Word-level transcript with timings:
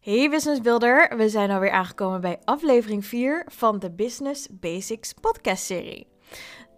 Hey 0.00 0.30
Business 0.30 0.60
Builder, 0.60 1.16
we 1.16 1.28
zijn 1.28 1.50
alweer 1.50 1.70
aangekomen 1.70 2.20
bij 2.20 2.38
aflevering 2.44 3.06
4 3.06 3.44
van 3.46 3.78
de 3.78 3.90
Business 3.90 4.48
Basics 4.50 5.12
podcast 5.12 5.64
serie. 5.64 6.06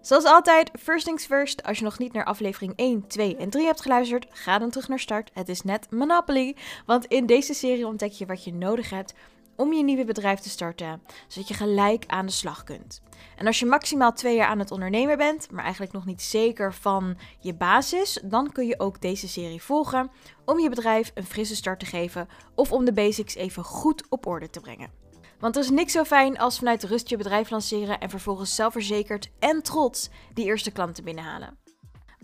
Zoals 0.00 0.24
altijd, 0.24 0.70
first 0.78 1.04
things 1.04 1.26
first, 1.26 1.62
als 1.62 1.78
je 1.78 1.84
nog 1.84 1.98
niet 1.98 2.12
naar 2.12 2.24
aflevering 2.24 2.72
1, 2.76 3.06
2 3.06 3.36
en 3.36 3.50
3 3.50 3.66
hebt 3.66 3.80
geluisterd, 3.80 4.26
ga 4.30 4.58
dan 4.58 4.70
terug 4.70 4.88
naar 4.88 4.98
start. 4.98 5.30
Het 5.32 5.48
is 5.48 5.62
net 5.62 5.90
Monopoly, 5.90 6.56
want 6.86 7.04
in 7.04 7.26
deze 7.26 7.54
serie 7.54 7.86
ontdek 7.86 8.12
je 8.12 8.26
wat 8.26 8.44
je 8.44 8.54
nodig 8.54 8.90
hebt 8.90 9.14
om 9.56 9.72
je 9.72 9.82
nieuwe 9.82 10.04
bedrijf 10.04 10.40
te 10.40 10.48
starten, 10.48 11.02
zodat 11.28 11.48
je 11.48 11.54
gelijk 11.54 12.04
aan 12.06 12.26
de 12.26 12.32
slag 12.32 12.64
kunt. 12.64 13.02
En 13.36 13.46
als 13.46 13.58
je 13.58 13.66
maximaal 13.66 14.12
twee 14.12 14.36
jaar 14.36 14.48
aan 14.48 14.58
het 14.58 14.70
ondernemen 14.70 15.16
bent, 15.16 15.50
maar 15.50 15.62
eigenlijk 15.62 15.92
nog 15.92 16.04
niet 16.04 16.22
zeker 16.22 16.74
van 16.74 17.16
je 17.40 17.54
basis, 17.54 18.20
dan 18.24 18.52
kun 18.52 18.66
je 18.66 18.80
ook 18.80 19.00
deze 19.00 19.28
serie 19.28 19.62
volgen 19.62 20.10
om 20.44 20.58
je 20.58 20.68
bedrijf 20.68 21.10
een 21.14 21.26
frisse 21.26 21.56
start 21.56 21.80
te 21.80 21.86
geven 21.86 22.28
of 22.54 22.72
om 22.72 22.84
de 22.84 22.92
basics 22.92 23.34
even 23.34 23.64
goed 23.64 24.04
op 24.08 24.26
orde 24.26 24.50
te 24.50 24.60
brengen. 24.60 24.90
Want 25.38 25.56
er 25.56 25.62
is 25.62 25.70
niks 25.70 25.92
zo 25.92 26.04
fijn 26.04 26.38
als 26.38 26.58
vanuit 26.58 26.84
rust 26.84 27.08
je 27.08 27.16
bedrijf 27.16 27.50
lanceren 27.50 28.00
en 28.00 28.10
vervolgens 28.10 28.54
zelfverzekerd 28.54 29.30
en 29.38 29.62
trots 29.62 30.10
die 30.34 30.44
eerste 30.44 30.70
klanten 30.70 31.04
binnenhalen. 31.04 31.61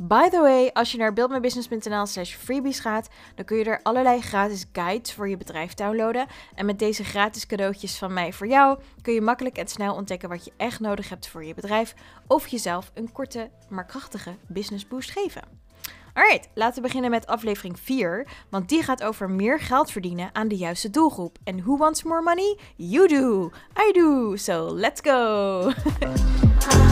By 0.01 0.29
the 0.29 0.41
way, 0.41 0.71
als 0.73 0.93
je 0.93 0.99
naar 0.99 1.13
buildmybusiness.nl 1.13 2.07
slash 2.07 2.35
freebies 2.35 2.81
gaat, 2.81 3.09
dan 3.35 3.45
kun 3.45 3.57
je 3.57 3.65
er 3.65 3.81
allerlei 3.83 4.21
gratis 4.21 4.65
guides 4.73 5.13
voor 5.13 5.29
je 5.29 5.37
bedrijf 5.37 5.75
downloaden. 5.75 6.27
En 6.55 6.67
met 6.67 6.79
deze 6.79 7.05
gratis 7.05 7.47
cadeautjes 7.47 7.99
van 7.99 8.13
mij 8.13 8.33
voor 8.33 8.47
jou 8.47 8.79
kun 9.03 9.15
je 9.15 9.21
makkelijk 9.21 9.57
en 9.57 9.69
snel 9.69 9.95
ontdekken 9.95 10.29
wat 10.29 10.45
je 10.45 10.53
echt 10.57 10.81
nodig 10.81 11.09
hebt 11.09 11.29
voor 11.29 11.45
je 11.45 11.55
bedrijf 11.55 11.95
of 12.27 12.47
jezelf 12.47 12.91
een 12.95 13.13
korte 13.13 13.51
maar 13.69 13.87
krachtige 13.87 14.37
business 14.47 14.89
boost 14.89 15.11
geven. 15.11 15.43
Alright, 16.15 16.49
laten 16.55 16.75
we 16.75 16.87
beginnen 16.87 17.11
met 17.11 17.27
aflevering 17.27 17.81
4, 17.81 18.27
want 18.51 18.69
die 18.69 18.83
gaat 18.83 19.03
over 19.03 19.31
meer 19.31 19.61
geld 19.61 19.91
verdienen 19.91 20.31
aan 20.33 20.49
de 20.49 20.57
juiste 20.57 20.91
doelgroep. 20.91 21.39
En 21.45 21.63
who 21.63 21.77
wants 21.77 22.03
more 22.03 22.23
money? 22.23 22.59
You 22.77 23.09
do! 23.09 23.51
I 23.89 23.93
do! 23.93 24.37
So 24.37 24.75
let's 24.75 25.01
go! 25.01 25.73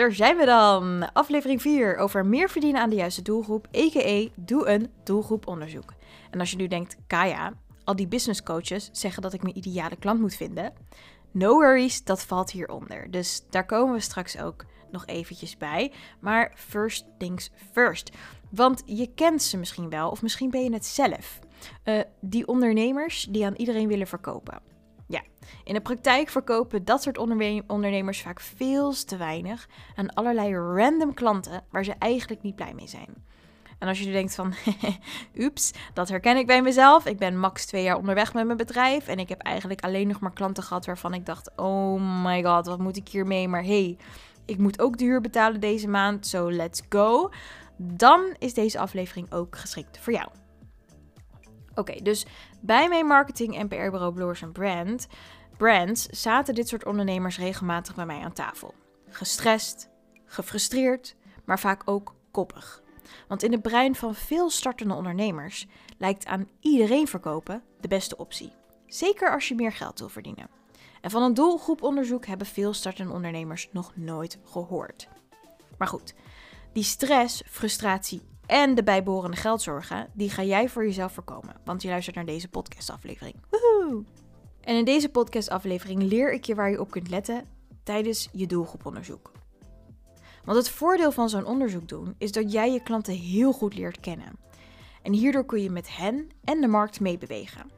daar 0.03 0.11
zijn 0.11 0.37
we 0.37 0.45
dan. 0.45 1.13
Aflevering 1.13 1.61
4 1.61 1.97
over 1.97 2.25
meer 2.25 2.49
verdienen 2.49 2.81
aan 2.81 2.89
de 2.89 2.95
juiste 2.95 3.21
doelgroep, 3.21 3.67
a.k.a. 3.75 4.27
doe 4.35 4.67
een 4.67 4.89
doelgroeponderzoek. 5.03 5.93
En 6.31 6.39
als 6.39 6.51
je 6.51 6.57
nu 6.57 6.67
denkt, 6.67 6.97
Kaya, 7.07 7.53
al 7.83 7.95
die 7.95 8.07
business 8.07 8.43
coaches 8.43 8.89
zeggen 8.91 9.21
dat 9.21 9.33
ik 9.33 9.43
mijn 9.43 9.57
ideale 9.57 9.95
klant 9.95 10.19
moet 10.19 10.35
vinden. 10.35 10.73
No 11.31 11.53
worries, 11.53 12.03
dat 12.03 12.23
valt 12.23 12.51
hieronder. 12.51 13.11
Dus 13.11 13.43
daar 13.49 13.65
komen 13.65 13.93
we 13.93 13.99
straks 13.99 14.39
ook 14.39 14.65
nog 14.91 15.05
eventjes 15.05 15.57
bij. 15.57 15.91
Maar 16.19 16.51
first 16.55 17.05
things 17.17 17.51
first. 17.71 18.11
Want 18.49 18.83
je 18.85 19.09
kent 19.15 19.41
ze 19.41 19.57
misschien 19.57 19.89
wel, 19.89 20.09
of 20.09 20.21
misschien 20.21 20.49
ben 20.49 20.63
je 20.63 20.73
het 20.73 20.85
zelf. 20.85 21.39
Uh, 21.85 22.01
die 22.19 22.47
ondernemers 22.47 23.27
die 23.29 23.45
aan 23.45 23.55
iedereen 23.55 23.87
willen 23.87 24.07
verkopen. 24.07 24.72
Ja, 25.13 25.21
in 25.63 25.73
de 25.73 25.81
praktijk 25.81 26.29
verkopen 26.29 26.85
dat 26.85 27.03
soort 27.03 27.17
ondernemers 27.67 28.21
vaak 28.21 28.39
veel 28.39 28.93
te 28.93 29.17
weinig 29.17 29.69
aan 29.95 30.13
allerlei 30.13 30.55
random 30.55 31.13
klanten 31.13 31.63
waar 31.69 31.83
ze 31.83 31.93
eigenlijk 31.99 32.41
niet 32.41 32.55
blij 32.55 32.73
mee 32.73 32.87
zijn. 32.87 33.23
En 33.79 33.87
als 33.87 33.99
je 33.99 34.11
denkt 34.11 34.35
van, 34.35 34.53
ups, 35.47 35.71
dat 35.93 36.09
herken 36.09 36.37
ik 36.37 36.47
bij 36.47 36.61
mezelf. 36.61 37.05
Ik 37.05 37.17
ben 37.17 37.39
max 37.39 37.65
twee 37.65 37.83
jaar 37.83 37.97
onderweg 37.97 38.33
met 38.33 38.45
mijn 38.45 38.57
bedrijf 38.57 39.07
en 39.07 39.19
ik 39.19 39.29
heb 39.29 39.41
eigenlijk 39.41 39.81
alleen 39.81 40.07
nog 40.07 40.19
maar 40.19 40.33
klanten 40.33 40.63
gehad 40.63 40.85
waarvan 40.85 41.13
ik 41.13 41.25
dacht, 41.25 41.51
oh 41.55 42.23
my 42.23 42.43
god, 42.43 42.65
wat 42.65 42.79
moet 42.79 42.97
ik 42.97 43.07
hiermee? 43.07 43.47
Maar 43.47 43.63
hey, 43.63 43.97
ik 44.45 44.57
moet 44.57 44.81
ook 44.81 44.97
de 44.97 45.03
huur 45.03 45.21
betalen 45.21 45.59
deze 45.59 45.87
maand, 45.87 46.27
so 46.27 46.51
let's 46.51 46.81
go. 46.89 47.29
Dan 47.77 48.35
is 48.39 48.53
deze 48.53 48.79
aflevering 48.79 49.31
ook 49.31 49.57
geschikt 49.57 49.99
voor 49.99 50.13
jou. 50.13 50.27
Oké, 51.75 52.01
dus 52.01 52.25
bij 52.59 52.87
mijn 52.87 53.05
marketing 53.05 53.57
en 53.57 53.67
PR-bureau 53.67 54.13
Bloors 54.13 54.43
Brand, 54.53 55.07
Brands 55.57 56.05
zaten 56.05 56.55
dit 56.55 56.67
soort 56.67 56.85
ondernemers 56.85 57.37
regelmatig 57.37 57.95
bij 57.95 58.05
mij 58.05 58.19
aan 58.19 58.33
tafel. 58.33 58.73
Gestrest, 59.09 59.89
gefrustreerd, 60.25 61.15
maar 61.45 61.59
vaak 61.59 61.81
ook 61.85 62.15
koppig. 62.31 62.81
Want 63.27 63.43
in 63.43 63.51
het 63.51 63.61
brein 63.61 63.95
van 63.95 64.15
veel 64.15 64.49
startende 64.49 64.93
ondernemers 64.93 65.67
lijkt 65.97 66.25
aan 66.25 66.49
iedereen 66.59 67.07
verkopen 67.07 67.63
de 67.79 67.87
beste 67.87 68.17
optie. 68.17 68.51
Zeker 68.87 69.31
als 69.31 69.47
je 69.47 69.55
meer 69.55 69.71
geld 69.71 69.99
wil 69.99 70.09
verdienen. 70.09 70.49
En 71.01 71.11
van 71.11 71.23
een 71.23 71.33
doelgroeponderzoek 71.33 72.25
hebben 72.25 72.47
veel 72.47 72.73
startende 72.73 73.13
ondernemers 73.13 73.69
nog 73.71 73.91
nooit 73.95 74.39
gehoord. 74.43 75.07
Maar 75.77 75.87
goed, 75.87 76.13
die 76.73 76.83
stress, 76.83 77.43
frustratie 77.45 78.21
en 78.45 78.75
de 78.75 78.83
bijbehorende 78.83 79.37
geldzorgen, 79.37 80.09
die 80.13 80.29
ga 80.29 80.43
jij 80.43 80.69
voor 80.69 80.85
jezelf 80.85 81.11
voorkomen. 81.13 81.55
Want 81.65 81.81
je 81.81 81.89
luistert 81.89 82.15
naar 82.15 82.25
deze 82.25 82.47
podcastaflevering. 82.47 83.35
Woehoe! 83.49 84.03
En 84.61 84.75
in 84.75 84.85
deze 84.85 85.09
podcastaflevering 85.09 86.03
leer 86.03 86.33
ik 86.33 86.45
je 86.45 86.55
waar 86.55 86.69
je 86.69 86.79
op 86.79 86.91
kunt 86.91 87.09
letten 87.09 87.45
tijdens 87.83 88.29
je 88.31 88.47
doelgroeponderzoek. 88.47 89.31
Want 90.43 90.57
het 90.57 90.69
voordeel 90.69 91.11
van 91.11 91.29
zo'n 91.29 91.45
onderzoek 91.45 91.87
doen 91.87 92.15
is 92.17 92.31
dat 92.31 92.51
jij 92.51 92.71
je 92.71 92.83
klanten 92.83 93.13
heel 93.13 93.53
goed 93.53 93.75
leert 93.75 93.99
kennen. 93.99 94.39
En 95.01 95.13
hierdoor 95.13 95.45
kun 95.45 95.61
je 95.61 95.69
met 95.69 95.97
hen 95.97 96.29
en 96.43 96.61
de 96.61 96.67
markt 96.67 96.99
meebewegen. 96.99 97.71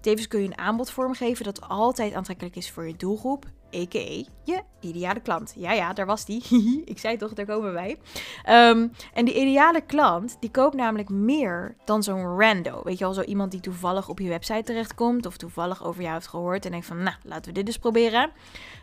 Tevens 0.00 0.28
kun 0.28 0.40
je 0.40 0.46
een 0.46 0.58
aanbod 0.58 0.90
vormgeven 0.90 1.44
dat 1.44 1.60
altijd 1.60 2.12
aantrekkelijk 2.12 2.56
is 2.56 2.70
voor 2.70 2.86
je 2.86 2.96
doelgroep, 2.96 3.46
a.k.a. 3.74 4.24
je 4.44 4.62
ideale 4.80 5.20
klant. 5.20 5.54
Ja, 5.56 5.72
ja, 5.72 5.92
daar 5.92 6.06
was 6.06 6.24
die. 6.24 6.44
ik 6.84 6.98
zei 6.98 7.16
toch, 7.16 7.32
daar 7.32 7.46
komen 7.46 7.72
wij. 7.72 7.98
Um, 8.48 8.92
en 9.14 9.24
die 9.24 9.34
ideale 9.34 9.80
klant, 9.80 10.36
die 10.40 10.50
koopt 10.50 10.76
namelijk 10.76 11.08
meer 11.08 11.76
dan 11.84 12.02
zo'n 12.02 12.38
rando. 12.38 12.80
Weet 12.84 12.98
je 12.98 13.04
wel, 13.04 13.14
zo 13.14 13.22
iemand 13.22 13.50
die 13.50 13.60
toevallig 13.60 14.08
op 14.08 14.18
je 14.18 14.28
website 14.28 14.62
terechtkomt 14.62 15.26
of 15.26 15.36
toevallig 15.36 15.84
over 15.84 16.02
jou 16.02 16.14
heeft 16.14 16.28
gehoord 16.28 16.64
en 16.64 16.70
denkt 16.70 16.86
van, 16.86 17.02
nou, 17.02 17.16
laten 17.22 17.44
we 17.44 17.52
dit 17.52 17.66
eens 17.66 17.78
proberen. 17.78 18.30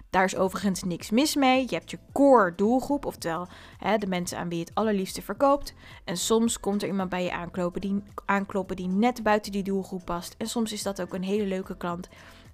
Daar 0.10 0.24
is 0.24 0.36
overigens 0.36 0.84
niks 0.84 1.10
mis 1.10 1.36
mee. 1.36 1.66
Je 1.70 1.76
hebt 1.76 1.92
je 1.92 2.00
core 2.14 2.56
doelgroep, 2.56 3.06
oftewel 3.06 3.48
hè, 3.78 3.98
de 3.98 4.08
mensen 4.08 4.38
aan 4.38 4.50
wie 4.50 4.58
je 4.58 4.64
het 4.64 4.76
allerliefste 4.76 5.22
verkoopt. 5.22 5.74
En 6.04 6.18
soms 6.18 6.60
komt 6.60 6.82
er 6.82 6.88
iemand 6.88 7.10
bij 7.10 7.24
je 7.24 7.32
aankloppen 7.32 7.82
die, 7.82 8.04
aankloppen 8.26 8.76
die 8.76 8.88
net 8.88 9.24
buiten 9.24 9.52
die 9.52 9.64
doelgroep 9.64 10.06
past. 10.06 10.36
En 10.38 10.48
soms 10.48 10.72
is 10.72 10.84
dat 10.84 11.02
ook 11.02 11.14
een 11.14 11.24
hele 11.24 11.46
leuke 11.46 11.78
klant. 11.78 12.10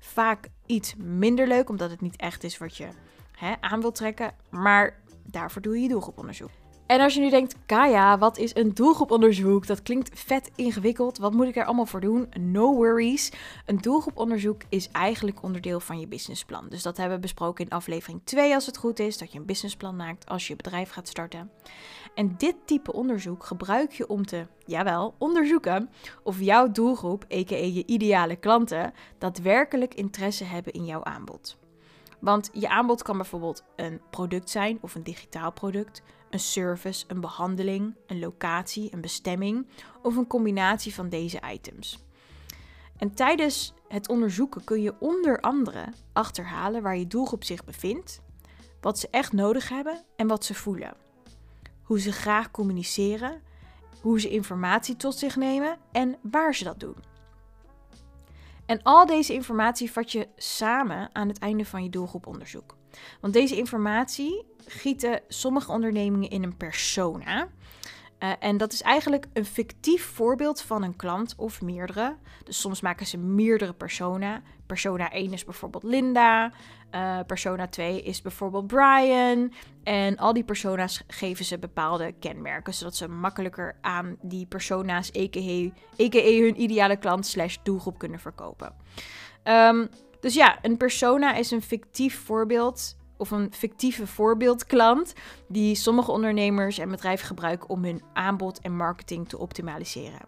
Vaak 0.05 0.49
iets 0.65 0.95
minder 0.95 1.47
leuk, 1.47 1.69
omdat 1.69 1.89
het 1.89 2.01
niet 2.01 2.15
echt 2.15 2.43
is 2.43 2.57
wat 2.57 2.77
je 2.77 2.87
hè, 3.31 3.53
aan 3.59 3.81
wilt 3.81 3.95
trekken. 3.95 4.35
Maar 4.49 5.01
daarvoor 5.23 5.61
doe 5.61 5.75
je 5.75 5.81
je 5.81 5.89
doelgroeponderzoek. 5.89 6.49
En 6.85 6.99
als 6.99 7.13
je 7.13 7.19
nu 7.19 7.29
denkt, 7.29 7.55
Kaya, 7.65 8.17
wat 8.17 8.37
is 8.37 8.55
een 8.55 8.73
doelgroeponderzoek? 8.73 9.67
Dat 9.67 9.81
klinkt 9.81 10.19
vet 10.19 10.51
ingewikkeld. 10.55 11.17
Wat 11.17 11.33
moet 11.33 11.47
ik 11.47 11.55
er 11.55 11.65
allemaal 11.65 11.85
voor 11.85 12.01
doen? 12.01 12.29
No 12.39 12.73
worries. 12.73 13.31
Een 13.65 13.77
doelgroeponderzoek 13.77 14.61
is 14.69 14.89
eigenlijk 14.91 15.43
onderdeel 15.43 15.79
van 15.79 15.99
je 15.99 16.07
businessplan. 16.07 16.65
Dus 16.69 16.83
dat 16.83 16.97
hebben 16.97 17.15
we 17.15 17.21
besproken 17.21 17.65
in 17.65 17.71
aflevering 17.71 18.21
2 18.23 18.53
als 18.53 18.65
het 18.65 18.77
goed 18.77 18.99
is. 18.99 19.17
Dat 19.17 19.31
je 19.31 19.39
een 19.39 19.45
businessplan 19.45 19.95
maakt 19.95 20.29
als 20.29 20.47
je 20.47 20.55
bedrijf 20.55 20.89
gaat 20.89 21.07
starten. 21.07 21.51
En 22.13 22.33
dit 22.37 22.55
type 22.65 22.93
onderzoek 22.93 23.45
gebruik 23.45 23.91
je 23.91 24.07
om 24.07 24.25
te, 24.25 24.47
jawel, 24.65 25.15
onderzoeken 25.17 25.89
of 26.23 26.39
jouw 26.39 26.71
doelgroep, 26.71 27.23
a.k.a. 27.23 27.55
je 27.55 27.85
ideale 27.85 28.35
klanten, 28.35 28.93
daadwerkelijk 29.17 29.93
interesse 29.93 30.43
hebben 30.43 30.73
in 30.73 30.85
jouw 30.85 31.03
aanbod. 31.03 31.57
Want 32.19 32.49
je 32.53 32.69
aanbod 32.69 33.01
kan 33.01 33.17
bijvoorbeeld 33.17 33.63
een 33.75 34.01
product 34.09 34.49
zijn 34.49 34.77
of 34.81 34.95
een 34.95 35.03
digitaal 35.03 35.51
product, 35.51 36.01
een 36.33 36.39
service, 36.39 37.05
een 37.07 37.21
behandeling, 37.21 37.95
een 38.07 38.19
locatie, 38.19 38.93
een 38.93 39.01
bestemming 39.01 39.67
of 40.01 40.15
een 40.15 40.27
combinatie 40.27 40.93
van 40.93 41.09
deze 41.09 41.41
items. 41.51 42.03
En 42.97 43.13
tijdens 43.13 43.73
het 43.87 44.09
onderzoeken 44.09 44.63
kun 44.63 44.81
je 44.81 44.99
onder 44.99 45.39
andere 45.39 45.85
achterhalen 46.13 46.81
waar 46.81 46.97
je 46.97 47.07
doelgroep 47.07 47.43
zich 47.43 47.63
bevindt, 47.63 48.21
wat 48.81 48.99
ze 48.99 49.07
echt 49.11 49.33
nodig 49.33 49.69
hebben 49.69 50.03
en 50.15 50.27
wat 50.27 50.45
ze 50.45 50.53
voelen. 50.53 50.93
Hoe 51.83 51.99
ze 51.99 52.11
graag 52.11 52.51
communiceren, 52.51 53.41
hoe 54.01 54.19
ze 54.19 54.29
informatie 54.29 54.95
tot 54.95 55.15
zich 55.15 55.35
nemen 55.35 55.77
en 55.91 56.17
waar 56.21 56.55
ze 56.55 56.63
dat 56.63 56.79
doen. 56.79 56.95
En 58.65 58.83
al 58.83 59.05
deze 59.05 59.33
informatie 59.33 59.91
vat 59.91 60.11
je 60.11 60.27
samen 60.35 61.09
aan 61.15 61.27
het 61.27 61.39
einde 61.39 61.65
van 61.65 61.83
je 61.83 61.89
doelgroeponderzoek. 61.89 62.75
Want 63.21 63.33
deze 63.33 63.57
informatie 63.57 64.45
gieten 64.65 65.21
sommige 65.27 65.71
ondernemingen 65.71 66.29
in 66.29 66.43
een 66.43 66.57
persona. 66.57 67.47
Uh, 68.23 68.31
en 68.39 68.57
dat 68.57 68.73
is 68.73 68.81
eigenlijk 68.81 69.25
een 69.33 69.45
fictief 69.45 70.05
voorbeeld 70.05 70.61
van 70.61 70.83
een 70.83 70.95
klant 70.95 71.33
of 71.37 71.61
meerdere. 71.61 72.15
Dus 72.43 72.59
soms 72.59 72.81
maken 72.81 73.05
ze 73.05 73.17
meerdere 73.17 73.73
persona. 73.73 74.41
Persona 74.65 75.11
1 75.11 75.33
is 75.33 75.43
bijvoorbeeld 75.43 75.83
Linda. 75.83 76.51
Uh, 76.91 77.19
persona 77.27 77.67
2 77.67 78.01
is 78.01 78.21
bijvoorbeeld 78.21 78.67
Brian. 78.67 79.53
En 79.83 80.17
al 80.17 80.33
die 80.33 80.43
persona's 80.43 81.03
geven 81.07 81.45
ze 81.45 81.59
bepaalde 81.59 82.11
kenmerken, 82.19 82.73
zodat 82.73 82.95
ze 82.95 83.07
makkelijker 83.07 83.75
aan 83.81 84.17
die 84.21 84.45
persona's, 84.45 85.11
a.k.a. 85.17 86.41
hun 86.41 86.61
ideale 86.61 86.97
klant 86.97 87.25
slash 87.25 87.57
doelgroep 87.63 87.97
kunnen 87.97 88.19
verkopen. 88.19 88.75
Um, 89.43 89.89
dus 90.23 90.33
ja, 90.33 90.57
een 90.61 90.77
persona 90.77 91.33
is 91.33 91.51
een 91.51 91.61
fictief 91.61 92.23
voorbeeld 92.25 92.97
of 93.17 93.31
een 93.31 93.53
fictieve 93.53 94.07
voorbeeldklant 94.07 95.13
die 95.47 95.75
sommige 95.75 96.11
ondernemers 96.11 96.77
en 96.77 96.89
bedrijven 96.89 97.27
gebruiken 97.27 97.69
om 97.69 97.83
hun 97.83 98.01
aanbod 98.13 98.59
en 98.59 98.75
marketing 98.75 99.29
te 99.29 99.37
optimaliseren. 99.37 100.19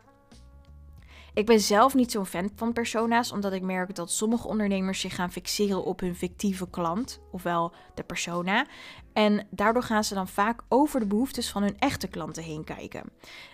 Ik 1.33 1.45
ben 1.45 1.59
zelf 1.59 1.93
niet 1.93 2.11
zo'n 2.11 2.25
fan 2.25 2.49
van 2.55 2.73
persona's, 2.73 3.31
omdat 3.31 3.53
ik 3.53 3.61
merk 3.61 3.95
dat 3.95 4.11
sommige 4.11 4.47
ondernemers 4.47 4.99
zich 4.99 5.15
gaan 5.15 5.31
fixeren 5.31 5.83
op 5.83 5.99
hun 5.99 6.15
fictieve 6.15 6.69
klant, 6.69 7.19
ofwel 7.31 7.73
de 7.93 8.03
persona. 8.03 8.65
En 9.13 9.47
daardoor 9.49 9.83
gaan 9.83 10.03
ze 10.03 10.13
dan 10.13 10.27
vaak 10.27 10.61
over 10.69 10.99
de 10.99 11.05
behoeftes 11.05 11.49
van 11.49 11.61
hun 11.61 11.79
echte 11.79 12.07
klanten 12.07 12.43
heen 12.43 12.63
kijken. 12.63 13.03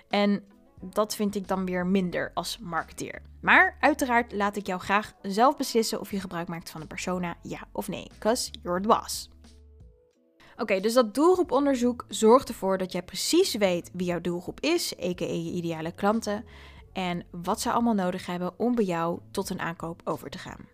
En 0.10 0.44
dat 0.81 1.16
vind 1.16 1.36
ik 1.36 1.48
dan 1.48 1.66
weer 1.66 1.86
minder 1.86 2.31
als 2.33 2.57
marketeer. 2.57 3.22
Maar 3.42 3.78
uiteraard 3.80 4.31
laat 4.31 4.56
ik 4.56 4.68
jou 4.68 4.80
graag 4.80 5.13
zelf 5.22 5.57
beslissen 5.57 6.00
of 6.00 6.12
je 6.12 6.19
gebruik 6.19 6.48
maakt 6.48 6.69
van 6.69 6.81
een 6.81 6.88
persona, 6.88 7.36
ja 7.42 7.60
of 7.72 7.88
nee. 7.88 8.07
Cause 8.19 8.51
you're 8.63 8.81
the 8.81 8.88
boss. 8.88 9.30
Oké, 10.57 10.80
dus 10.80 10.94
dat 10.94 11.13
doelgroeponderzoek 11.13 12.06
zorgt 12.07 12.50
ervoor 12.50 12.78
dat 12.78 12.92
jij 12.92 13.04
precies 13.04 13.56
weet 13.56 13.89
wie 13.94 14.07
jouw 14.07 14.22
doelgroep 14.22 14.60
is, 14.60 14.94
a.k.a. 14.94 15.25
je 15.25 15.51
ideale 15.51 15.92
klanten, 15.92 16.45
en 16.94 17.24
wat 17.31 17.62
ze 17.62 17.72
allemaal 17.72 17.94
nodig 17.94 18.25
hebben 18.25 18.60
om 18.60 18.75
bij 18.75 18.86
jou 18.86 19.19
tot 19.31 19.50
een 19.50 19.60
aankoop 19.60 20.01
over 20.04 20.30
te 20.30 20.38
gaan. 20.38 20.68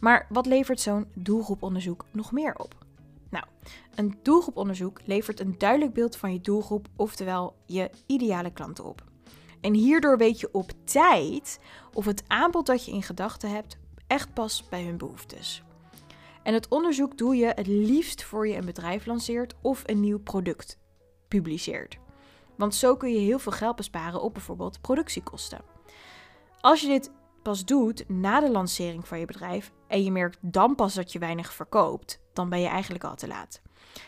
Maar 0.00 0.26
wat 0.28 0.46
levert 0.46 0.80
zo'n 0.80 1.06
doelgroeponderzoek 1.14 2.04
nog 2.12 2.32
meer 2.32 2.54
op? 2.56 2.74
Nou, 3.30 3.44
een 3.94 4.18
doelgroeponderzoek 4.22 5.00
levert 5.04 5.40
een 5.40 5.54
duidelijk 5.58 5.92
beeld 5.92 6.16
van 6.16 6.32
je 6.32 6.40
doelgroep, 6.40 6.88
oftewel 6.96 7.56
je 7.66 7.90
ideale 8.06 8.52
klanten 8.52 8.84
op. 8.84 9.09
En 9.60 9.74
hierdoor 9.74 10.18
weet 10.18 10.40
je 10.40 10.48
op 10.52 10.70
tijd 10.84 11.58
of 11.92 12.04
het 12.04 12.22
aanbod 12.26 12.66
dat 12.66 12.84
je 12.84 12.92
in 12.92 13.02
gedachten 13.02 13.50
hebt 13.50 13.78
echt 14.06 14.34
past 14.34 14.68
bij 14.68 14.82
hun 14.82 14.96
behoeftes. 14.96 15.62
En 16.42 16.54
het 16.54 16.68
onderzoek 16.68 17.18
doe 17.18 17.36
je 17.36 17.46
het 17.46 17.66
liefst 17.66 18.22
voor 18.22 18.48
je 18.48 18.56
een 18.56 18.64
bedrijf 18.64 19.06
lanceert 19.06 19.54
of 19.62 19.82
een 19.86 20.00
nieuw 20.00 20.18
product 20.18 20.78
publiceert. 21.28 21.98
Want 22.56 22.74
zo 22.74 22.96
kun 22.96 23.12
je 23.12 23.18
heel 23.18 23.38
veel 23.38 23.52
geld 23.52 23.76
besparen 23.76 24.22
op 24.22 24.32
bijvoorbeeld 24.32 24.80
productiekosten. 24.80 25.60
Als 26.60 26.80
je 26.80 26.86
dit 26.86 27.10
pas 27.42 27.64
doet 27.64 28.08
na 28.08 28.40
de 28.40 28.50
lancering 28.50 29.08
van 29.08 29.18
je 29.18 29.26
bedrijf 29.26 29.72
en 29.90 30.04
je 30.04 30.10
merkt 30.10 30.38
dan 30.40 30.74
pas 30.74 30.94
dat 30.94 31.12
je 31.12 31.18
weinig 31.18 31.52
verkoopt, 31.52 32.20
dan 32.32 32.48
ben 32.48 32.60
je 32.60 32.68
eigenlijk 32.68 33.04
al 33.04 33.14
te 33.14 33.26
laat. 33.26 33.60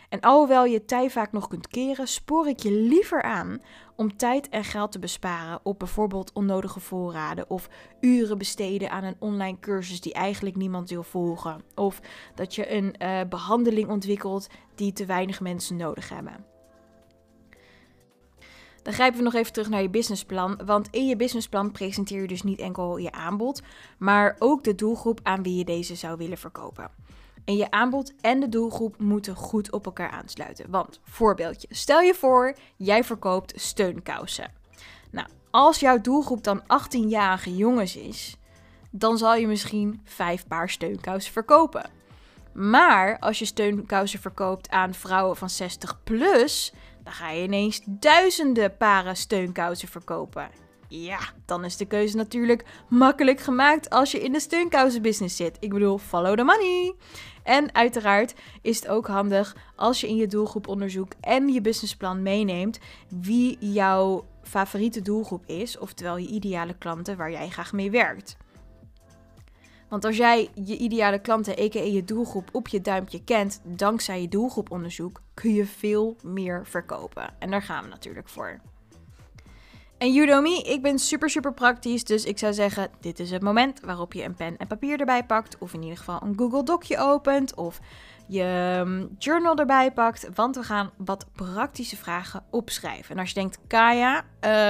En 0.08 0.20
alhoewel 0.20 0.64
je 0.64 0.84
tijd 0.84 1.12
vaak 1.12 1.32
nog 1.32 1.48
kunt 1.48 1.68
keren, 1.68 2.08
spoor 2.08 2.48
ik 2.48 2.58
je 2.58 2.70
liever 2.70 3.22
aan 3.22 3.62
om 3.96 4.16
tijd 4.16 4.48
en 4.48 4.64
geld 4.64 4.92
te 4.92 4.98
besparen 4.98 5.60
op 5.62 5.78
bijvoorbeeld 5.78 6.32
onnodige 6.32 6.80
voorraden 6.80 7.50
of 7.50 7.68
uren 8.00 8.38
besteden 8.38 8.90
aan 8.90 9.04
een 9.04 9.16
online 9.18 9.58
cursus 9.58 10.00
die 10.00 10.12
eigenlijk 10.12 10.56
niemand 10.56 10.90
wil 10.90 11.02
volgen. 11.02 11.62
Of 11.74 12.00
dat 12.34 12.54
je 12.54 12.72
een 12.72 12.94
uh, 12.98 13.20
behandeling 13.28 13.88
ontwikkelt 13.88 14.48
die 14.74 14.92
te 14.92 15.06
weinig 15.06 15.40
mensen 15.40 15.76
nodig 15.76 16.08
hebben. 16.08 16.51
Dan 18.82 18.92
grijpen 18.92 19.18
we 19.18 19.24
nog 19.24 19.34
even 19.34 19.52
terug 19.52 19.68
naar 19.68 19.82
je 19.82 19.90
businessplan. 19.90 20.60
Want 20.64 20.88
in 20.90 21.06
je 21.06 21.16
businessplan 21.16 21.72
presenteer 21.72 22.20
je 22.20 22.26
dus 22.26 22.42
niet 22.42 22.58
enkel 22.58 22.96
je 22.96 23.12
aanbod, 23.12 23.62
maar 23.98 24.36
ook 24.38 24.64
de 24.64 24.74
doelgroep 24.74 25.20
aan 25.22 25.42
wie 25.42 25.56
je 25.56 25.64
deze 25.64 25.94
zou 25.94 26.16
willen 26.16 26.38
verkopen. 26.38 26.90
En 27.44 27.56
je 27.56 27.70
aanbod 27.70 28.12
en 28.20 28.40
de 28.40 28.48
doelgroep 28.48 28.98
moeten 28.98 29.34
goed 29.34 29.72
op 29.72 29.84
elkaar 29.84 30.10
aansluiten. 30.10 30.70
Want, 30.70 31.00
voorbeeldje, 31.04 31.66
stel 31.70 32.00
je 32.00 32.14
voor, 32.14 32.56
jij 32.76 33.04
verkoopt 33.04 33.60
steunkousen. 33.60 34.52
Nou, 35.10 35.28
als 35.50 35.80
jouw 35.80 36.00
doelgroep 36.00 36.44
dan 36.44 36.62
18-jarige 36.62 37.56
jongens 37.56 37.96
is, 37.96 38.36
dan 38.90 39.18
zal 39.18 39.34
je 39.34 39.46
misschien 39.46 40.00
vijf 40.04 40.46
paar 40.46 40.70
steunkousen 40.70 41.32
verkopen. 41.32 41.90
Maar 42.52 43.18
als 43.18 43.38
je 43.38 43.44
steunkousen 43.44 44.20
verkoopt 44.20 44.70
aan 44.70 44.94
vrouwen 44.94 45.36
van 45.36 45.50
60 45.50 46.02
plus, 46.04 46.72
dan 47.02 47.12
ga 47.12 47.30
je 47.30 47.42
ineens 47.42 47.80
duizenden 47.84 48.76
paren 48.76 49.16
steunkousen 49.16 49.88
verkopen. 49.88 50.50
Ja, 50.88 51.18
dan 51.46 51.64
is 51.64 51.76
de 51.76 51.84
keuze 51.84 52.16
natuurlijk 52.16 52.64
makkelijk 52.88 53.40
gemaakt 53.40 53.90
als 53.90 54.10
je 54.10 54.20
in 54.20 54.32
de 54.32 54.40
steunkousenbusiness 54.40 55.36
zit. 55.36 55.56
Ik 55.60 55.70
bedoel, 55.70 55.98
follow 55.98 56.36
the 56.36 56.44
money. 56.44 56.94
En 57.42 57.74
uiteraard 57.74 58.34
is 58.62 58.76
het 58.76 58.88
ook 58.88 59.06
handig 59.06 59.56
als 59.76 60.00
je 60.00 60.08
in 60.08 60.16
je 60.16 60.26
doelgroeponderzoek 60.26 61.12
en 61.20 61.48
je 61.48 61.60
businessplan 61.60 62.22
meeneemt 62.22 62.78
wie 63.08 63.56
jouw 63.60 64.24
favoriete 64.42 65.02
doelgroep 65.02 65.46
is, 65.46 65.78
oftewel 65.78 66.16
je 66.16 66.28
ideale 66.28 66.74
klanten 66.78 67.16
waar 67.16 67.30
jij 67.30 67.48
graag 67.48 67.72
mee 67.72 67.90
werkt. 67.90 68.36
Want 69.92 70.04
als 70.04 70.16
jij 70.16 70.48
je 70.64 70.76
ideale 70.76 71.18
klanten, 71.18 71.58
a.k.a. 71.58 71.80
je 71.80 72.04
doelgroep, 72.04 72.48
op 72.52 72.68
je 72.68 72.80
duimpje 72.80 73.24
kent, 73.24 73.60
dankzij 73.64 74.20
je 74.20 74.28
doelgroeponderzoek, 74.28 75.20
kun 75.34 75.54
je 75.54 75.66
veel 75.66 76.16
meer 76.22 76.66
verkopen. 76.66 77.34
En 77.38 77.50
daar 77.50 77.62
gaan 77.62 77.82
we 77.82 77.88
natuurlijk 77.88 78.28
voor. 78.28 78.60
En 79.98 80.12
me, 80.42 80.62
ik 80.66 80.82
ben 80.82 80.98
super 80.98 81.30
super 81.30 81.52
praktisch, 81.52 82.04
dus 82.04 82.24
ik 82.24 82.38
zou 82.38 82.52
zeggen, 82.52 82.90
dit 83.00 83.18
is 83.18 83.30
het 83.30 83.42
moment 83.42 83.80
waarop 83.80 84.12
je 84.12 84.24
een 84.24 84.34
pen 84.34 84.56
en 84.56 84.66
papier 84.66 85.00
erbij 85.00 85.24
pakt, 85.24 85.56
of 85.58 85.74
in 85.74 85.82
ieder 85.82 85.98
geval 85.98 86.20
een 86.22 86.38
Google 86.38 86.62
Docje 86.62 86.98
opent, 86.98 87.54
of 87.54 87.80
je 88.32 88.80
ehm, 88.80 89.06
journal 89.18 89.56
erbij 89.56 89.92
pakt, 89.92 90.28
want 90.34 90.56
we 90.56 90.62
gaan 90.62 90.90
wat 90.96 91.26
praktische 91.32 91.96
vragen 91.96 92.44
opschrijven. 92.50 93.14
En 93.14 93.18
als 93.18 93.28
je 93.28 93.34
denkt, 93.34 93.58
Kaya, 93.66 94.24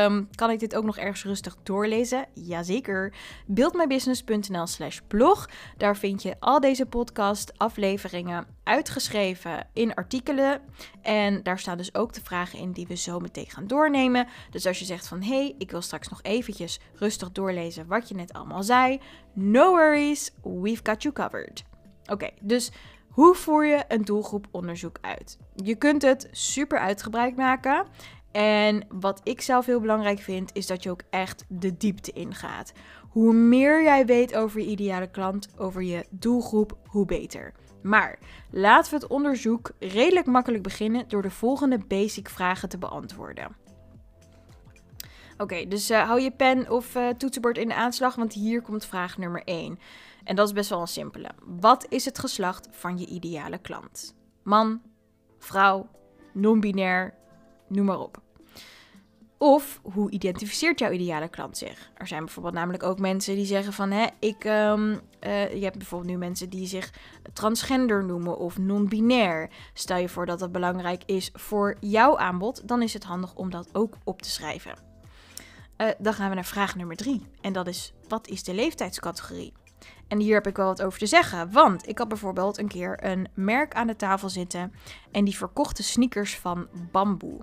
um, 0.04 0.28
kan 0.34 0.50
ik 0.50 0.58
dit 0.58 0.74
ook 0.76 0.84
nog 0.84 0.98
ergens 0.98 1.24
rustig 1.24 1.56
doorlezen? 1.62 2.26
Jazeker. 2.34 3.14
Buildmybusiness.nl 3.46 4.66
slash 4.66 4.98
blog. 5.08 5.48
Daar 5.76 5.96
vind 5.96 6.22
je 6.22 6.36
al 6.40 6.60
deze 6.60 6.86
podcast 6.86 7.58
afleveringen 7.58 8.46
uitgeschreven 8.64 9.66
in 9.72 9.94
artikelen. 9.94 10.60
En 11.02 11.42
daar 11.42 11.58
staan 11.58 11.76
dus 11.76 11.94
ook 11.94 12.12
de 12.12 12.20
vragen 12.24 12.58
in 12.58 12.72
die 12.72 12.86
we 12.86 12.96
zo 12.96 13.18
meteen 13.18 13.50
gaan 13.50 13.66
doornemen. 13.66 14.26
Dus 14.50 14.66
als 14.66 14.78
je 14.78 14.84
zegt 14.84 15.08
van, 15.08 15.22
hé, 15.22 15.36
hey, 15.36 15.54
ik 15.58 15.70
wil 15.70 15.82
straks 15.82 16.08
nog 16.08 16.22
eventjes 16.22 16.80
rustig 16.94 17.32
doorlezen 17.32 17.86
wat 17.86 18.08
je 18.08 18.14
net 18.14 18.32
allemaal 18.32 18.62
zei. 18.62 19.00
No 19.32 19.70
worries, 19.70 20.30
we've 20.42 20.80
got 20.82 21.02
you 21.02 21.14
covered. 21.14 21.64
Oké, 22.06 22.30
dus 22.40 22.72
hoe 23.12 23.34
voer 23.34 23.66
je 23.66 23.84
een 23.88 24.04
doelgroeponderzoek 24.04 24.98
uit? 25.00 25.38
Je 25.54 25.74
kunt 25.74 26.02
het 26.02 26.28
super 26.30 26.78
uitgebreid 26.78 27.36
maken. 27.36 27.86
En 28.32 28.86
wat 28.88 29.20
ik 29.24 29.40
zelf 29.40 29.66
heel 29.66 29.80
belangrijk 29.80 30.18
vind, 30.18 30.50
is 30.54 30.66
dat 30.66 30.82
je 30.82 30.90
ook 30.90 31.02
echt 31.10 31.44
de 31.48 31.76
diepte 31.76 32.12
ingaat. 32.12 32.72
Hoe 33.08 33.32
meer 33.32 33.82
jij 33.82 34.06
weet 34.06 34.34
over 34.34 34.60
je 34.60 34.66
ideale 34.66 35.10
klant, 35.10 35.48
over 35.56 35.82
je 35.82 36.06
doelgroep, 36.10 36.76
hoe 36.86 37.06
beter. 37.06 37.52
Maar 37.82 38.18
laten 38.50 38.90
we 38.90 38.96
het 38.98 39.06
onderzoek 39.06 39.70
redelijk 39.78 40.26
makkelijk 40.26 40.62
beginnen 40.62 41.08
door 41.08 41.22
de 41.22 41.30
volgende 41.30 41.78
basic 41.78 42.28
vragen 42.28 42.68
te 42.68 42.78
beantwoorden. 42.78 43.56
Oké, 45.38 45.66
dus 45.68 45.90
uh, 45.90 46.06
hou 46.06 46.20
je 46.20 46.30
pen 46.30 46.70
of 46.70 46.96
uh, 46.96 47.08
toetsenbord 47.08 47.58
in 47.58 47.68
de 47.68 47.74
aanslag, 47.74 48.14
want 48.14 48.32
hier 48.32 48.62
komt 48.62 48.84
vraag 48.84 49.18
nummer 49.18 49.42
1. 49.44 49.78
En 50.24 50.36
dat 50.36 50.46
is 50.46 50.52
best 50.52 50.70
wel 50.70 50.80
een 50.80 50.86
simpele. 50.86 51.28
Wat 51.60 51.86
is 51.88 52.04
het 52.04 52.18
geslacht 52.18 52.68
van 52.70 52.98
je 52.98 53.06
ideale 53.06 53.58
klant? 53.58 54.14
Man, 54.42 54.80
vrouw, 55.38 55.88
non-binair, 56.32 57.14
noem 57.68 57.84
maar 57.86 57.98
op. 57.98 58.20
Of 59.38 59.80
hoe 59.82 60.10
identificeert 60.10 60.78
jouw 60.78 60.90
ideale 60.90 61.28
klant 61.28 61.58
zich? 61.58 61.90
Er 61.94 62.06
zijn 62.06 62.24
bijvoorbeeld 62.24 62.54
namelijk 62.54 62.82
ook 62.82 62.98
mensen 62.98 63.34
die 63.34 63.44
zeggen 63.44 63.72
van, 63.72 63.90
hè, 63.90 64.06
ik, 64.18 64.44
um, 64.44 64.90
uh, 64.90 65.54
je 65.54 65.64
hebt 65.64 65.78
bijvoorbeeld 65.78 66.10
nu 66.10 66.18
mensen 66.18 66.50
die 66.50 66.66
zich 66.66 66.92
transgender 67.32 68.04
noemen 68.04 68.38
of 68.38 68.58
non-binair. 68.58 69.50
Stel 69.74 69.96
je 69.96 70.08
voor 70.08 70.26
dat 70.26 70.38
dat 70.38 70.52
belangrijk 70.52 71.02
is 71.06 71.30
voor 71.32 71.76
jouw 71.80 72.18
aanbod, 72.18 72.68
dan 72.68 72.82
is 72.82 72.92
het 72.92 73.04
handig 73.04 73.34
om 73.34 73.50
dat 73.50 73.68
ook 73.72 73.94
op 74.04 74.22
te 74.22 74.30
schrijven. 74.30 74.74
Uh, 75.76 75.88
dan 75.98 76.14
gaan 76.14 76.28
we 76.28 76.34
naar 76.34 76.44
vraag 76.44 76.76
nummer 76.76 76.96
drie. 76.96 77.26
En 77.40 77.52
dat 77.52 77.66
is, 77.66 77.92
wat 78.08 78.28
is 78.28 78.42
de 78.42 78.54
leeftijdscategorie? 78.54 79.52
En 80.12 80.18
hier 80.18 80.34
heb 80.34 80.46
ik 80.46 80.56
wel 80.56 80.66
wat 80.66 80.82
over 80.82 80.98
te 80.98 81.06
zeggen. 81.06 81.52
Want 81.52 81.88
ik 81.88 81.98
had 81.98 82.08
bijvoorbeeld 82.08 82.58
een 82.58 82.68
keer 82.68 83.04
een 83.04 83.28
merk 83.34 83.74
aan 83.74 83.86
de 83.86 83.96
tafel 83.96 84.28
zitten. 84.28 84.72
En 85.10 85.24
die 85.24 85.36
verkochten 85.36 85.84
sneakers 85.84 86.38
van 86.38 86.68
bamboe. 86.90 87.40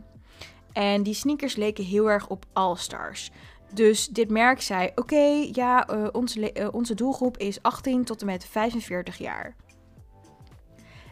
En 0.74 1.04
die 1.04 1.14
sneakers 1.14 1.56
leken 1.56 1.84
heel 1.84 2.10
erg 2.10 2.28
op 2.28 2.46
All-Stars. 2.54 3.32
Dus 3.74 4.08
dit 4.08 4.30
merk 4.30 4.62
zei: 4.62 4.92
Oké, 4.96 5.48
ja, 5.52 5.90
uh, 5.90 6.08
onze, 6.12 6.60
uh, 6.60 6.68
onze 6.72 6.94
doelgroep 6.94 7.38
is 7.38 7.62
18 7.62 8.04
tot 8.04 8.20
en 8.22 8.26
met 8.26 8.46
45 8.46 9.18
jaar. 9.18 9.56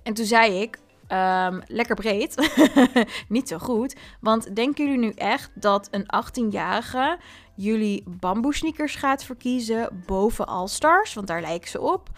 En 0.04 0.14
toen 0.14 0.26
zei 0.26 0.62
ik: 0.62 0.80
Ehm, 1.08 1.60
lekker 1.68 1.96
breed. 1.96 2.52
Niet 3.28 3.48
zo 3.48 3.58
goed. 3.58 3.96
Want 4.22 4.56
denken 4.56 4.86
jullie 4.86 5.00
nu 5.00 5.12
echt 5.12 5.52
dat 5.54 5.88
een 5.92 6.06
18-jarige 6.06 7.18
jullie 7.58 8.04
bamboe 8.20 8.56
sneakers 8.56 8.96
gaat 8.96 9.24
verkiezen 9.24 10.04
boven 10.06 10.48
All-Stars? 10.48 11.14
Want 11.14 11.28
daar 11.28 11.42
lijken 11.42 11.70
ze 11.70 11.82
op. 11.82 12.10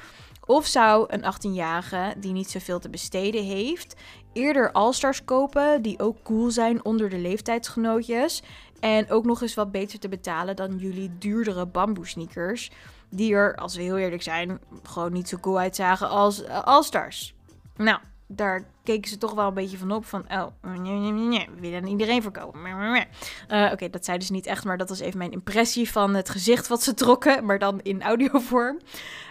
Of 0.46 0.66
zou 0.66 1.06
een 1.08 1.24
18-jarige 1.34 2.14
die 2.18 2.32
niet 2.32 2.50
zoveel 2.50 2.80
te 2.80 2.90
besteden 2.90 3.44
heeft, 3.44 3.96
eerder 4.34 4.72
All-Stars 4.72 5.24
kopen 5.24 5.82
die 5.82 6.00
ook 6.00 6.24
cool 6.24 6.52
zijn 6.52 6.86
onder 6.86 7.10
de 7.10 7.18
leeftijdsgenootjes 7.18 8.42
en 8.80 9.12
ook 9.12 9.26
nog 9.26 9.42
eens 9.42 9.54
wat 9.54 9.72
beter 9.72 10.00
te 10.00 10.10
betalen 10.10 10.56
dan 10.56 10.78
jullie 10.78 11.18
duurdere 11.18 11.66
bamboe 11.66 12.08
sneakers, 12.08 12.72
die 13.10 13.34
er, 13.34 13.56
als 13.56 13.76
we 13.76 13.82
heel 13.82 13.98
eerlijk 13.98 14.22
zijn, 14.22 14.60
gewoon 14.84 15.14
niet 15.14 15.30
zo 15.30 15.38
cool 15.38 15.60
uitzagen 15.60 16.10
als 16.10 16.44
uh, 16.44 16.64
All-Stars. 16.64 17.34
Nou, 17.76 18.00
daar 18.32 18.64
keken 18.84 19.10
ze 19.10 19.18
toch 19.18 19.34
wel 19.34 19.48
een 19.48 19.54
beetje 19.54 19.78
van 19.78 19.92
op. 19.92 20.06
Van, 20.06 20.26
oh, 20.32 20.46
we 20.62 21.48
willen 21.60 21.88
iedereen 21.88 22.22
verkopen. 22.22 22.60
Uh, 23.52 23.70
Oké, 23.72 23.90
dat 23.90 24.06
zeiden 24.06 24.28
ze 24.28 24.34
niet 24.34 24.46
echt, 24.46 24.64
maar 24.64 24.78
dat 24.78 24.90
was 24.90 25.00
even 25.00 25.18
mijn 25.18 25.32
impressie 25.32 25.92
van 25.92 26.14
het 26.14 26.30
gezicht 26.30 26.68
wat 26.68 26.84
ze 26.84 26.94
trokken, 26.94 27.44
maar 27.46 27.60
dan 27.60 27.80
in 27.82 28.02
audiovorm. 28.02 28.80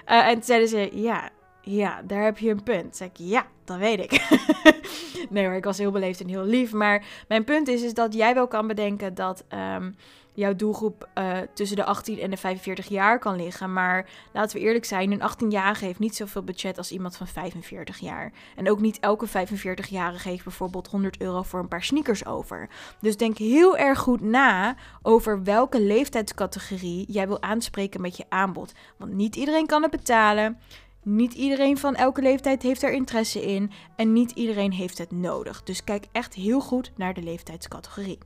Uh, 0.09 0.27
en 0.27 0.35
toen 0.35 0.43
zeiden 0.43 0.69
ze, 0.69 0.91
ja, 0.93 1.31
ja, 1.63 2.03
daar 2.03 2.25
heb 2.25 2.39
je 2.39 2.51
een 2.51 2.63
punt. 2.63 2.97
Zei 2.97 3.11
ik, 3.11 3.17
ja, 3.17 3.47
dat 3.65 3.79
weet 3.79 4.01
ik. 4.01 4.29
nee 5.31 5.45
hoor, 5.47 5.55
ik 5.55 5.65
was 5.65 5.79
heel 5.79 5.91
beleefd 5.91 6.21
en 6.21 6.29
heel 6.29 6.45
lief. 6.45 6.73
Maar 6.73 7.05
mijn 7.29 7.45
punt 7.45 7.69
is, 7.69 7.83
is 7.83 7.95
dat 7.95 8.15
jij 8.15 8.35
wel 8.35 8.49
kan 8.49 8.67
bedenken 8.67 9.15
dat 9.15 9.45
um, 9.77 9.97
jouw 10.39 10.55
doelgroep 10.55 11.09
uh, 11.15 11.39
tussen 11.55 11.77
de 11.77 11.85
18 11.85 12.19
en 12.19 12.31
de 12.31 12.37
45 12.37 12.89
jaar 12.89 13.19
kan 13.19 13.37
liggen. 13.37 13.73
Maar 13.73 14.09
laten 14.33 14.57
we 14.57 14.65
eerlijk 14.65 14.85
zijn, 14.85 15.13
een 15.13 15.31
18-jarige 15.31 15.85
heeft 15.85 15.99
niet 15.99 16.17
zoveel 16.17 16.43
budget 16.43 16.79
als 16.79 16.91
iemand 16.91 17.17
van 17.17 17.27
45 17.27 17.99
jaar. 17.99 18.33
En 18.57 18.71
ook 18.71 18.81
niet 18.81 19.01
elke 19.01 19.29
45-jarige 19.29 20.29
heeft 20.29 20.45
bijvoorbeeld 20.45 20.87
100 20.87 21.21
euro 21.21 21.43
voor 21.43 21.61
een 21.61 21.69
paar 21.69 21.83
sneakers 21.83 22.27
over. 22.27 22.69
Dus 23.01 23.17
denk 23.17 23.39
heel 23.39 23.77
erg 23.77 23.99
goed 23.99 24.21
na 24.21 24.77
over 25.03 25.43
welke 25.43 25.81
leeftijdscategorie 25.81 27.13
jij 27.13 27.27
wil 27.27 27.43
aanspreken 27.43 28.01
met 28.01 28.17
je 28.17 28.25
aanbod. 28.29 28.73
Want 28.97 29.13
niet 29.13 29.37
iedereen 29.37 29.67
kan 29.67 29.83
het 29.83 29.91
betalen. 29.91 30.59
Niet 31.03 31.35
iedereen 31.35 31.79
van 31.79 31.95
elke 31.95 32.23
leeftijd 32.23 32.63
heeft 32.63 32.83
er 32.83 32.93
interesse 32.93 33.43
in 33.43 33.71
en 33.97 34.13
niet 34.13 34.31
iedereen 34.31 34.73
heeft 34.73 34.99
het 34.99 35.11
nodig. 35.11 35.63
Dus 35.63 35.85
kijk 35.85 36.07
echt 36.13 36.35
heel 36.35 36.61
goed 36.61 36.93
naar 36.97 37.15
de 37.15 37.23
leeftijdscategorie. 37.23 38.19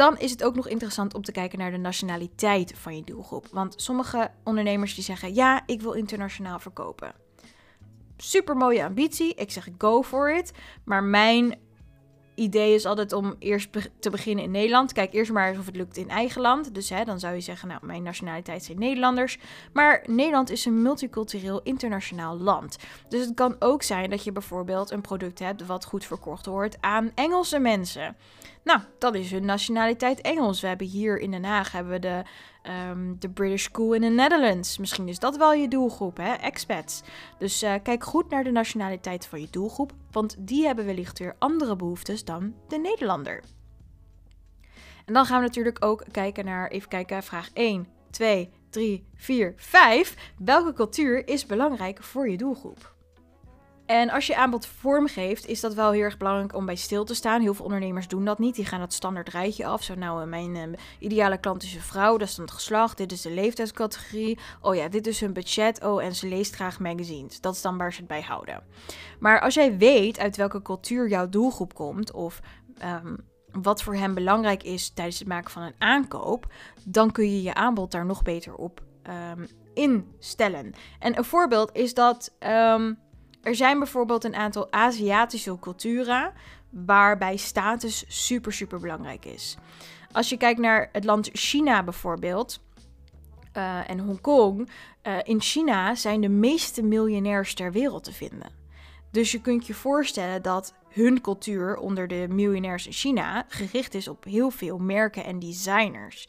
Dan 0.00 0.18
is 0.18 0.30
het 0.30 0.44
ook 0.44 0.54
nog 0.54 0.68
interessant 0.68 1.14
om 1.14 1.22
te 1.22 1.32
kijken 1.32 1.58
naar 1.58 1.70
de 1.70 1.76
nationaliteit 1.76 2.72
van 2.76 2.96
je 2.96 3.04
doelgroep. 3.04 3.46
Want 3.52 3.74
sommige 3.76 4.30
ondernemers 4.44 4.94
die 4.94 5.04
zeggen: 5.04 5.34
ja, 5.34 5.62
ik 5.66 5.80
wil 5.80 5.92
internationaal 5.92 6.58
verkopen. 6.58 7.12
Super 8.16 8.56
mooie 8.56 8.84
ambitie. 8.84 9.34
Ik 9.34 9.50
zeg 9.50 9.68
go 9.78 10.02
for 10.02 10.36
it. 10.36 10.52
Maar 10.84 11.02
mijn 11.02 11.58
idee 12.34 12.74
is 12.74 12.86
altijd 12.86 13.12
om 13.12 13.34
eerst 13.38 13.68
te 14.00 14.10
beginnen 14.10 14.44
in 14.44 14.50
Nederland. 14.50 14.92
Kijk 14.92 15.12
eerst 15.12 15.32
maar 15.32 15.48
eens 15.48 15.58
of 15.58 15.66
het 15.66 15.76
lukt 15.76 15.96
in 15.96 16.08
eigen 16.08 16.40
land. 16.40 16.74
Dus 16.74 16.90
hè, 16.90 17.04
dan 17.04 17.20
zou 17.20 17.34
je 17.34 17.40
zeggen, 17.40 17.68
nou, 17.68 17.86
mijn 17.86 18.02
nationaliteit 18.02 18.64
zijn 18.64 18.78
Nederlanders. 18.78 19.38
Maar 19.72 20.04
Nederland 20.06 20.50
is 20.50 20.64
een 20.64 20.82
multicultureel 20.82 21.62
internationaal 21.62 22.38
land. 22.38 22.76
Dus 23.08 23.24
het 23.24 23.34
kan 23.34 23.56
ook 23.58 23.82
zijn 23.82 24.10
dat 24.10 24.24
je 24.24 24.32
bijvoorbeeld 24.32 24.90
een 24.90 25.00
product 25.00 25.38
hebt 25.38 25.66
wat 25.66 25.84
goed 25.84 26.04
verkocht 26.04 26.46
wordt 26.46 26.76
aan 26.80 27.12
Engelse 27.14 27.58
mensen. 27.58 28.16
Nou, 28.64 28.80
dat 28.98 29.14
is 29.14 29.30
hun 29.30 29.44
nationaliteit 29.44 30.20
Engels. 30.20 30.60
We 30.60 30.66
hebben 30.66 30.86
hier 30.86 31.18
in 31.18 31.30
Den 31.30 31.44
Haag 31.44 31.72
hebben 31.72 31.92
we 31.92 31.98
de, 31.98 32.22
um, 32.90 33.16
de 33.18 33.28
British 33.30 33.64
School 33.64 33.92
in 33.92 34.00
the 34.00 34.06
Netherlands. 34.06 34.78
Misschien 34.78 35.08
is 35.08 35.18
dat 35.18 35.36
wel 35.36 35.52
je 35.52 35.68
doelgroep, 35.68 36.16
hè? 36.16 36.32
Expats. 36.32 37.02
Dus 37.38 37.62
uh, 37.62 37.74
kijk 37.82 38.04
goed 38.04 38.30
naar 38.30 38.44
de 38.44 38.50
nationaliteit 38.50 39.26
van 39.26 39.40
je 39.40 39.48
doelgroep, 39.50 39.92
want 40.10 40.36
die 40.38 40.66
hebben 40.66 40.84
wellicht 40.84 41.18
weer 41.18 41.36
andere 41.38 41.76
behoeftes 41.76 42.24
dan 42.24 42.54
de 42.68 42.78
Nederlander. 42.78 43.42
En 45.04 45.14
dan 45.14 45.26
gaan 45.26 45.40
we 45.40 45.46
natuurlijk 45.46 45.84
ook 45.84 46.04
kijken 46.10 46.44
naar, 46.44 46.68
even 46.68 46.88
kijken, 46.88 47.22
vraag 47.22 47.50
1, 47.52 47.88
2, 48.10 48.50
3, 48.70 49.04
4, 49.14 49.54
5. 49.56 50.32
Welke 50.38 50.72
cultuur 50.72 51.28
is 51.28 51.46
belangrijk 51.46 52.02
voor 52.02 52.28
je 52.28 52.36
doelgroep? 52.36 52.94
En 53.90 54.10
als 54.10 54.26
je 54.26 54.36
aanbod 54.36 54.66
vormgeeft, 54.66 55.46
is 55.46 55.60
dat 55.60 55.74
wel 55.74 55.90
heel 55.90 56.02
erg 56.02 56.16
belangrijk 56.16 56.54
om 56.54 56.66
bij 56.66 56.76
stil 56.76 57.04
te 57.04 57.14
staan. 57.14 57.40
Heel 57.40 57.54
veel 57.54 57.64
ondernemers 57.64 58.08
doen 58.08 58.24
dat 58.24 58.38
niet. 58.38 58.54
Die 58.54 58.64
gaan 58.64 58.80
het 58.80 58.92
standaard 58.92 59.28
rijtje 59.28 59.66
af. 59.66 59.82
Zo, 59.82 59.94
nou, 59.94 60.26
mijn 60.26 60.54
uh, 60.54 60.62
ideale 60.98 61.38
klant 61.38 61.62
is 61.62 61.74
een 61.74 61.80
vrouw. 61.80 62.16
Dat 62.16 62.28
is 62.28 62.34
dan 62.34 62.44
het 62.44 62.54
geslacht. 62.54 62.96
Dit 62.96 63.12
is 63.12 63.20
de 63.20 63.30
leeftijdscategorie. 63.30 64.38
Oh 64.60 64.74
ja, 64.74 64.88
dit 64.88 65.06
is 65.06 65.20
hun 65.20 65.32
budget. 65.32 65.84
Oh, 65.84 66.04
en 66.04 66.14
ze 66.14 66.28
leest 66.28 66.54
graag 66.54 66.80
magazines. 66.80 67.40
Dat 67.40 67.54
is 67.54 67.62
dan 67.62 67.78
waar 67.78 67.92
ze 67.92 67.98
het 67.98 68.08
bij 68.08 68.20
houden. 68.20 68.62
Maar 69.20 69.40
als 69.40 69.54
jij 69.54 69.76
weet 69.76 70.18
uit 70.18 70.36
welke 70.36 70.62
cultuur 70.62 71.08
jouw 71.08 71.28
doelgroep 71.28 71.74
komt, 71.74 72.12
of 72.12 72.40
um, 72.84 73.16
wat 73.52 73.82
voor 73.82 73.94
hen 73.94 74.14
belangrijk 74.14 74.62
is 74.62 74.90
tijdens 74.90 75.18
het 75.18 75.28
maken 75.28 75.50
van 75.50 75.62
een 75.62 75.74
aankoop, 75.78 76.52
dan 76.84 77.12
kun 77.12 77.30
je 77.30 77.42
je 77.42 77.54
aanbod 77.54 77.90
daar 77.90 78.06
nog 78.06 78.22
beter 78.22 78.54
op 78.54 78.82
um, 79.36 79.46
instellen. 79.74 80.72
En 80.98 81.18
een 81.18 81.24
voorbeeld 81.24 81.70
is 81.72 81.94
dat. 81.94 82.34
Um, 82.38 82.98
er 83.42 83.54
zijn 83.54 83.78
bijvoorbeeld 83.78 84.24
een 84.24 84.34
aantal 84.34 84.72
Aziatische 84.72 85.58
culturen 85.60 86.32
waarbij 86.70 87.36
status 87.36 88.04
super, 88.08 88.52
super 88.52 88.80
belangrijk 88.80 89.24
is. 89.24 89.56
Als 90.12 90.28
je 90.28 90.36
kijkt 90.36 90.60
naar 90.60 90.88
het 90.92 91.04
land 91.04 91.30
China 91.32 91.82
bijvoorbeeld 91.82 92.60
uh, 93.56 93.90
en 93.90 93.98
Hongkong, 93.98 94.70
uh, 95.02 95.18
in 95.22 95.40
China 95.40 95.94
zijn 95.94 96.20
de 96.20 96.28
meeste 96.28 96.82
miljonairs 96.82 97.54
ter 97.54 97.72
wereld 97.72 98.04
te 98.04 98.12
vinden. 98.12 98.59
Dus 99.10 99.32
je 99.32 99.40
kunt 99.40 99.66
je 99.66 99.74
voorstellen 99.74 100.42
dat 100.42 100.74
hun 100.88 101.20
cultuur 101.20 101.76
onder 101.76 102.08
de 102.08 102.26
miljonairs 102.28 102.86
in 102.86 102.92
China 102.92 103.44
gericht 103.48 103.94
is 103.94 104.08
op 104.08 104.24
heel 104.24 104.50
veel 104.50 104.78
merken 104.78 105.24
en 105.24 105.38
designers. 105.38 106.28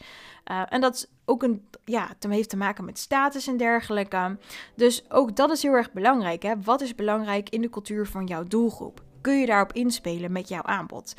Uh, 0.52 0.62
en 0.70 0.82
dat 0.82 0.96
is 0.96 1.08
ook 1.26 1.44
een, 1.44 1.66
ja, 1.86 2.08
het 2.08 2.32
heeft 2.32 2.50
te 2.50 2.58
maken 2.58 2.86
met 2.86 3.00
status 3.00 3.48
en 3.48 3.58
dergelijke. 3.58 4.38
Dus 4.76 5.12
ook 5.12 5.36
dat 5.36 5.52
is 5.52 5.62
heel 5.62 5.74
erg 5.74 5.92
belangrijk. 5.92 6.44
Hè? 6.44 6.62
Wat 6.64 6.82
is 6.82 6.96
belangrijk 6.96 7.50
in 7.50 7.62
de 7.62 7.70
cultuur 7.70 8.08
van 8.08 8.26
jouw 8.26 8.44
doelgroep? 8.44 9.04
Kun 9.22 9.40
je 9.40 9.46
daarop 9.46 9.74
inspelen 9.74 10.32
met 10.32 10.48
jouw 10.48 10.64
aanbod? 10.64 11.14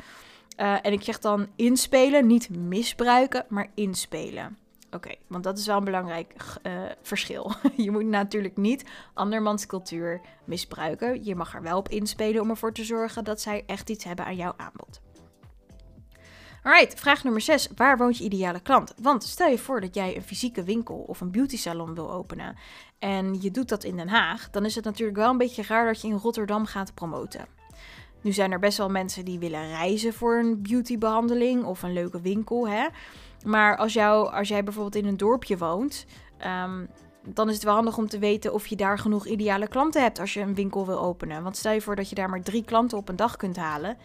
Uh, 0.57 0.85
en 0.85 0.91
ik 0.91 1.01
zeg 1.01 1.19
dan 1.19 1.47
inspelen, 1.55 2.27
niet 2.27 2.49
misbruiken, 2.49 3.45
maar 3.49 3.67
inspelen. 3.75 4.57
Oké, 4.93 5.15
want 5.27 5.43
dat 5.43 5.57
is 5.57 5.65
wel 5.65 5.77
een 5.77 5.83
belangrijk 5.83 6.33
uh, 6.63 6.81
verschil. 7.01 7.51
je 7.75 7.91
moet 7.91 8.05
natuurlijk 8.05 8.57
niet 8.57 8.85
andermans 9.13 9.65
cultuur 9.65 10.21
misbruiken. 10.43 11.23
Je 11.23 11.35
mag 11.35 11.55
er 11.55 11.61
wel 11.61 11.77
op 11.77 11.89
inspelen 11.89 12.41
om 12.41 12.49
ervoor 12.49 12.73
te 12.73 12.83
zorgen 12.83 13.23
dat 13.23 13.41
zij 13.41 13.63
echt 13.65 13.89
iets 13.89 14.03
hebben 14.03 14.25
aan 14.25 14.35
jouw 14.35 14.53
aanbod. 14.57 15.01
Alright, 16.63 16.99
vraag 16.99 17.23
nummer 17.23 17.41
6. 17.41 17.67
Waar 17.75 17.97
woont 17.97 18.17
je 18.17 18.23
ideale 18.23 18.59
klant? 18.59 18.93
Want 19.01 19.23
stel 19.23 19.47
je 19.47 19.57
voor 19.57 19.81
dat 19.81 19.95
jij 19.95 20.15
een 20.15 20.23
fysieke 20.23 20.63
winkel 20.63 20.95
of 20.95 21.21
een 21.21 21.31
beauty 21.31 21.57
salon 21.57 21.93
wil 21.93 22.11
openen 22.11 22.55
en 22.99 23.41
je 23.41 23.51
doet 23.51 23.69
dat 23.69 23.83
in 23.83 23.95
Den 23.95 24.09
Haag, 24.09 24.49
dan 24.49 24.65
is 24.65 24.75
het 24.75 24.83
natuurlijk 24.83 25.17
wel 25.17 25.29
een 25.29 25.37
beetje 25.37 25.63
raar 25.63 25.85
dat 25.85 26.01
je 26.01 26.07
in 26.07 26.17
Rotterdam 26.17 26.65
gaat 26.65 26.93
promoten. 26.93 27.45
Nu 28.21 28.31
zijn 28.31 28.51
er 28.51 28.59
best 28.59 28.77
wel 28.77 28.89
mensen 28.89 29.25
die 29.25 29.39
willen 29.39 29.67
reizen 29.67 30.13
voor 30.13 30.37
een 30.37 30.61
beautybehandeling 30.61 31.63
of 31.63 31.83
een 31.83 31.93
leuke 31.93 32.21
winkel. 32.21 32.67
Hè? 32.67 32.87
Maar 33.43 33.77
als, 33.77 33.93
jou, 33.93 34.33
als 34.33 34.47
jij 34.47 34.63
bijvoorbeeld 34.63 34.95
in 34.95 35.05
een 35.05 35.17
dorpje 35.17 35.57
woont, 35.57 36.05
um, 36.63 36.87
dan 37.25 37.49
is 37.49 37.55
het 37.55 37.63
wel 37.63 37.73
handig 37.73 37.97
om 37.97 38.07
te 38.07 38.19
weten 38.19 38.53
of 38.53 38.67
je 38.67 38.75
daar 38.75 38.99
genoeg 38.99 39.25
ideale 39.25 39.67
klanten 39.67 40.01
hebt 40.01 40.19
als 40.19 40.33
je 40.33 40.41
een 40.41 40.55
winkel 40.55 40.85
wil 40.85 40.99
openen. 40.99 41.43
Want 41.43 41.57
stel 41.57 41.71
je 41.71 41.81
voor 41.81 41.95
dat 41.95 42.09
je 42.09 42.15
daar 42.15 42.29
maar 42.29 42.41
drie 42.41 42.63
klanten 42.63 42.97
op 42.97 43.09
een 43.09 43.15
dag 43.15 43.35
kunt 43.35 43.57
halen 43.57 43.97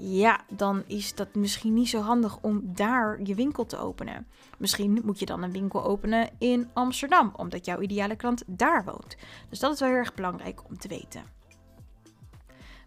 ja, 0.00 0.40
dan 0.48 0.82
is 0.86 1.14
dat 1.14 1.34
misschien 1.34 1.74
niet 1.74 1.88
zo 1.88 2.00
handig 2.00 2.38
om 2.40 2.60
daar 2.64 3.20
je 3.22 3.34
winkel 3.34 3.66
te 3.66 3.78
openen. 3.78 4.26
Misschien 4.58 5.00
moet 5.04 5.18
je 5.18 5.26
dan 5.26 5.42
een 5.42 5.52
winkel 5.52 5.84
openen 5.84 6.28
in 6.38 6.70
Amsterdam, 6.72 7.32
omdat 7.36 7.64
jouw 7.64 7.80
ideale 7.80 8.16
klant 8.16 8.42
daar 8.46 8.84
woont. 8.84 9.16
Dus 9.48 9.58
dat 9.58 9.72
is 9.72 9.80
wel 9.80 9.88
heel 9.88 9.98
erg 9.98 10.14
belangrijk 10.14 10.60
om 10.68 10.78
te 10.78 10.88
weten. 10.88 11.22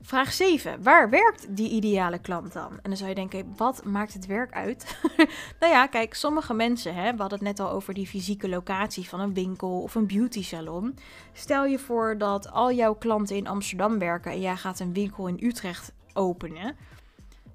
Vraag 0.03 0.33
7. 0.33 0.83
Waar 0.83 1.09
werkt 1.09 1.55
die 1.55 1.69
ideale 1.69 2.19
klant 2.19 2.53
dan? 2.53 2.71
En 2.71 2.89
dan 2.89 2.97
zou 2.97 3.09
je 3.09 3.15
denken, 3.15 3.53
wat 3.57 3.85
maakt 3.85 4.13
het 4.13 4.25
werk 4.25 4.53
uit? 4.53 4.97
nou 5.59 5.71
ja, 5.71 5.87
kijk, 5.87 6.13
sommige 6.13 6.53
mensen, 6.53 6.95
hè, 6.95 7.11
we 7.11 7.21
hadden 7.21 7.39
het 7.39 7.47
net 7.47 7.59
al 7.59 7.69
over 7.69 7.93
die 7.93 8.07
fysieke 8.07 8.49
locatie 8.49 9.09
van 9.09 9.19
een 9.19 9.33
winkel 9.33 9.81
of 9.81 9.95
een 9.95 10.07
beauty 10.07 10.43
salon. 10.43 10.97
Stel 11.33 11.65
je 11.65 11.79
voor 11.79 12.17
dat 12.17 12.51
al 12.51 12.71
jouw 12.71 12.95
klanten 12.95 13.35
in 13.35 13.47
Amsterdam 13.47 13.99
werken 13.99 14.31
en 14.31 14.39
jij 14.39 14.55
gaat 14.55 14.79
een 14.79 14.93
winkel 14.93 15.27
in 15.27 15.39
Utrecht 15.41 15.91
openen. 16.13 16.75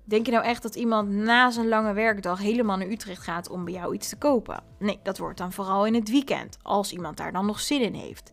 Denk 0.05 0.27
je 0.27 0.33
nou 0.33 0.45
echt 0.45 0.63
dat 0.63 0.75
iemand 0.75 1.11
na 1.11 1.51
zijn 1.51 1.69
lange 1.69 1.93
werkdag 1.93 2.39
helemaal 2.39 2.77
naar 2.77 2.89
Utrecht 2.91 3.23
gaat 3.23 3.51
om 3.51 3.65
bij 3.65 3.75
jou 3.75 3.95
iets 3.95 4.09
te 4.09 4.19
kopen? 4.19 4.63
Nee, 4.79 5.01
dat 5.03 5.19
wordt 5.19 5.39
dan 5.39 5.53
vooral 5.53 5.87
in 5.87 5.95
het 5.95 6.11
weekend, 6.11 6.59
als 6.63 6.93
iemand 6.93 7.17
daar 7.17 7.33
dan 7.33 7.47
nog 7.47 7.61
zin 7.61 7.81
in 7.81 7.95
heeft. 7.95 8.33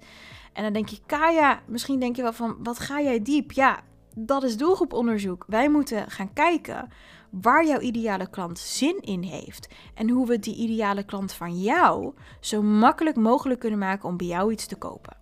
En 0.53 0.63
dan 0.63 0.73
denk 0.73 0.87
je, 0.87 0.99
Kaya, 1.05 1.61
misschien 1.65 1.99
denk 1.99 2.15
je 2.15 2.21
wel 2.21 2.33
van, 2.33 2.55
wat 2.63 2.79
ga 2.79 3.01
jij 3.01 3.21
diep? 3.21 3.51
Ja, 3.51 3.79
dat 4.15 4.43
is 4.43 4.57
doelgroeponderzoek. 4.57 5.43
Wij 5.47 5.69
moeten 5.69 6.11
gaan 6.11 6.33
kijken 6.33 6.89
waar 7.29 7.65
jouw 7.65 7.79
ideale 7.79 8.29
klant 8.29 8.59
zin 8.59 8.99
in 9.01 9.21
heeft. 9.21 9.67
En 9.93 10.09
hoe 10.09 10.27
we 10.27 10.39
die 10.39 10.55
ideale 10.55 11.03
klant 11.03 11.33
van 11.33 11.61
jou 11.61 12.13
zo 12.39 12.61
makkelijk 12.61 13.15
mogelijk 13.15 13.59
kunnen 13.59 13.79
maken 13.79 14.09
om 14.09 14.17
bij 14.17 14.27
jou 14.27 14.51
iets 14.51 14.65
te 14.65 14.75
kopen. 14.75 15.17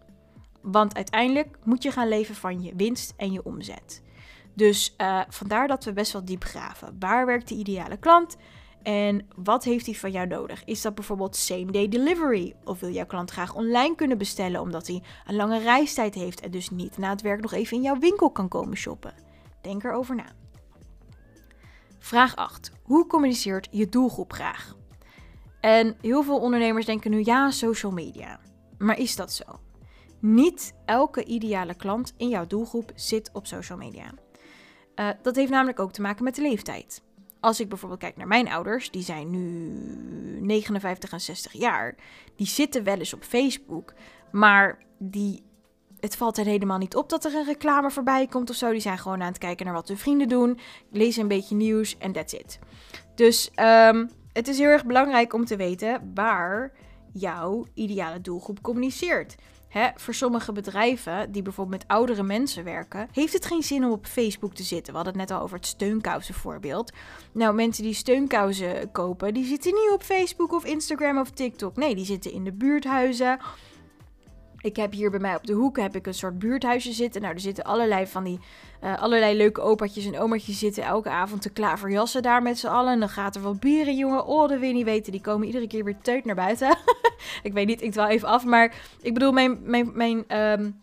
Want 0.62 0.95
uiteindelijk 0.95 1.57
moet 1.63 1.83
je 1.83 1.91
gaan 1.91 2.07
leven 2.07 2.36
van 2.36 2.62
je 2.62 2.74
winst 2.75 3.13
en 3.17 3.31
je 3.31 3.43
omzet. 3.43 4.03
Dus 4.53 4.95
uh, 4.98 5.21
vandaar 5.29 5.67
dat 5.67 5.83
we 5.83 5.93
best 5.93 6.12
wel 6.12 6.25
diep 6.25 6.43
graven. 6.43 6.95
Waar 7.00 7.25
werkt 7.25 7.48
de 7.48 7.55
ideale 7.55 7.98
klant? 7.98 8.38
En 8.84 9.28
wat 9.36 9.64
heeft 9.64 9.86
hij 9.86 9.96
van 9.96 10.12
jou 10.12 10.28
nodig? 10.28 10.64
Is 10.66 10.82
dat 10.82 10.96
bijvoorbeeld 10.96 11.36
same 11.36 11.72
day 11.72 11.88
delivery? 11.88 12.56
Of 12.64 12.80
wil 12.80 12.90
jouw 12.90 13.06
klant 13.06 13.32
graag 13.32 13.56
online 13.56 13.96
kunnen 13.96 14.18
bestellen 14.18 14.62
omdat 14.62 14.88
hij 14.88 15.04
een 15.28 15.36
lange 15.36 15.60
reistijd 15.60 16.14
heeft 16.14 16.42
en 16.42 16.52
dus 16.52 16.70
niet 16.70 16.98
na 16.98 17.10
het 17.10 17.22
werk 17.22 17.42
nog 17.42 17.54
even 17.54 17.78
in 17.78 17.84
jouw 17.84 18.00
winkel 18.00 18.32
kan 18.32 18.48
komen 18.48 18.78
shoppen? 18.78 19.14
Denk 19.62 19.84
erover 19.84 20.16
na. 20.16 20.26
Vraag 22.00 22.36
8. 22.36 22.72
Hoe 22.84 23.08
communiceert 23.08 23.68
je 23.72 23.90
doelgroep 23.90 24.34
graag? 24.34 24.76
En 25.60 25.98
heel 26.02 26.24
veel 26.24 26.40
ondernemers 26.40 26.86
denken 26.86 27.12
nu 27.12 27.22
ja, 27.24 27.52
social 27.52 27.92
media. 27.92 28.40
Maar 28.78 28.98
is 28.98 29.16
dat 29.16 29.32
zo? 29.32 29.44
Niet 30.20 30.74
elke 30.86 31.24
ideale 31.24 31.76
klant 31.76 32.14
in 32.18 32.30
jouw 32.30 32.48
doelgroep 32.48 32.92
zit 32.96 33.30
op 33.34 33.48
social 33.48 33.78
media. 33.78 34.14
Uh, 34.96 35.10
dat 35.22 35.36
heeft 35.36 35.52
namelijk 35.52 35.80
ook 35.80 35.92
te 35.92 36.02
maken 36.02 36.24
met 36.24 36.36
de 36.36 36.42
leeftijd. 36.42 37.04
Als 37.41 37.60
ik 37.60 37.69
bijvoorbeeld 37.69 38.00
kijk 38.01 38.17
naar 38.17 38.27
mijn 38.27 38.48
ouders, 38.48 38.91
die 38.91 39.01
zijn 39.01 39.29
nu 39.29 39.71
59 40.41 41.12
en 41.12 41.21
60 41.21 41.53
jaar, 41.53 41.95
die 42.36 42.48
zitten 42.48 42.83
wel 42.83 42.98
eens 42.98 43.13
op 43.13 43.24
Facebook, 43.24 43.93
maar 44.31 44.77
die, 44.98 45.43
het 46.00 46.15
valt 46.15 46.38
er 46.38 46.45
helemaal 46.45 46.77
niet 46.77 46.95
op 46.95 47.10
dat 47.10 47.25
er 47.25 47.36
een 47.36 47.45
reclame 47.45 47.91
voorbij 47.91 48.27
komt 48.27 48.50
of 48.50 48.55
zo. 48.55 48.71
Die 48.71 48.81
zijn 48.81 48.98
gewoon 48.98 49.21
aan 49.21 49.27
het 49.27 49.38
kijken 49.38 49.65
naar 49.65 49.75
wat 49.75 49.88
hun 49.88 49.98
vrienden 49.98 50.27
doen, 50.27 50.60
lezen 50.91 51.21
een 51.21 51.27
beetje 51.27 51.55
nieuws 51.55 51.98
en 51.98 52.12
that's 52.12 52.33
it. 52.33 52.60
Dus 53.15 53.51
um, 53.55 54.10
het 54.33 54.48
is 54.48 54.57
heel 54.57 54.67
erg 54.67 54.86
belangrijk 54.86 55.33
om 55.33 55.45
te 55.45 55.55
weten 55.55 56.12
waar 56.13 56.71
jouw 57.13 57.65
ideale 57.74 58.21
doelgroep 58.21 58.62
communiceert. 58.62 59.36
Voor 59.96 60.13
sommige 60.13 60.51
bedrijven 60.51 61.32
die 61.32 61.42
bijvoorbeeld 61.42 61.82
met 61.82 61.92
oudere 61.92 62.24
mensen 62.24 62.63
werken, 62.63 63.08
heeft 63.12 63.34
het 63.34 63.46
geen 63.46 63.63
zin 63.63 63.86
om 63.86 63.92
op 63.92 64.06
Facebook 64.06 64.54
te 64.54 64.63
zitten. 64.63 64.94
We 64.94 65.00
hadden 65.00 65.20
het 65.20 65.30
net 65.30 65.38
al 65.38 65.44
over 65.44 65.58
het 65.58 65.66
steunkousen 65.66 66.34
voorbeeld. 66.34 66.92
Nou, 67.32 67.56
mensen 67.56 67.84
die 67.84 67.94
steunkousen 67.94 68.92
kopen, 68.92 69.34
die 69.34 69.46
zitten 69.46 69.74
niet 69.74 69.92
op 69.94 70.04
Facebook 70.04 70.54
of 70.54 70.66
Instagram 70.66 71.18
of 71.18 71.30
TikTok. 71.30 71.75
Nee, 71.75 71.96
die 71.96 72.06
zitten 72.06 72.32
in 72.32 72.44
de 72.44 72.54
buurthuizen 72.54 73.40
ik 74.62 74.75
heb 74.75 74.91
hier 74.91 75.10
bij 75.10 75.20
mij 75.20 75.36
op 75.36 75.48
de 75.48 75.53
hoek 75.53 75.77
heb 75.77 75.96
ik 75.96 76.08
een 76.08 76.13
soort 76.13 76.39
buurthuisje 76.39 76.91
zitten. 76.91 77.22
Nou, 77.22 77.34
er 77.34 77.39
zitten 77.39 77.63
allerlei 77.63 78.08
van 78.08 78.24
die 78.24 78.39
uh, 78.84 79.01
allerlei 79.01 79.38
leuke 79.38 79.62
opaatjes 79.62 80.06
en 80.06 80.20
omaatjes 80.20 80.60
zitten 80.60 80.84
elke 80.84 81.10
avond 81.10 81.41
te 81.41 81.50
klaverjassen 81.50 82.22
daar 82.22 82.41
met 82.41 82.60
z'n 82.60 82.68
allen. 82.68 82.94
En 82.94 83.00
dan 83.00 83.10
gaat 83.10 83.36
er 83.36 83.41
wel 83.41 83.56
bieren, 83.56 83.96
jongen. 83.96 84.25
Oh, 84.25 84.50
dat 84.50 84.60
wil 84.60 84.68
je 84.68 84.74
niet 84.74 84.86
weten. 84.86 85.12
Die 85.12 85.22
komen 85.22 85.48
iedere 85.48 85.68
keer 85.68 85.84
weer 85.84 85.98
teut 86.01 86.25
naar 86.25 86.36
buiten. 86.36 86.77
ik 87.44 87.53
weet 87.53 87.68
niet, 87.68 87.82
ik 87.82 87.94
wel 87.94 88.08
even 88.08 88.27
af. 88.27 88.46
Maar 88.46 88.75
ik 89.01 89.13
bedoel, 89.13 89.32
mijn, 89.32 89.60
mijn, 89.63 89.91
mijn, 89.94 90.41
um, 90.41 90.82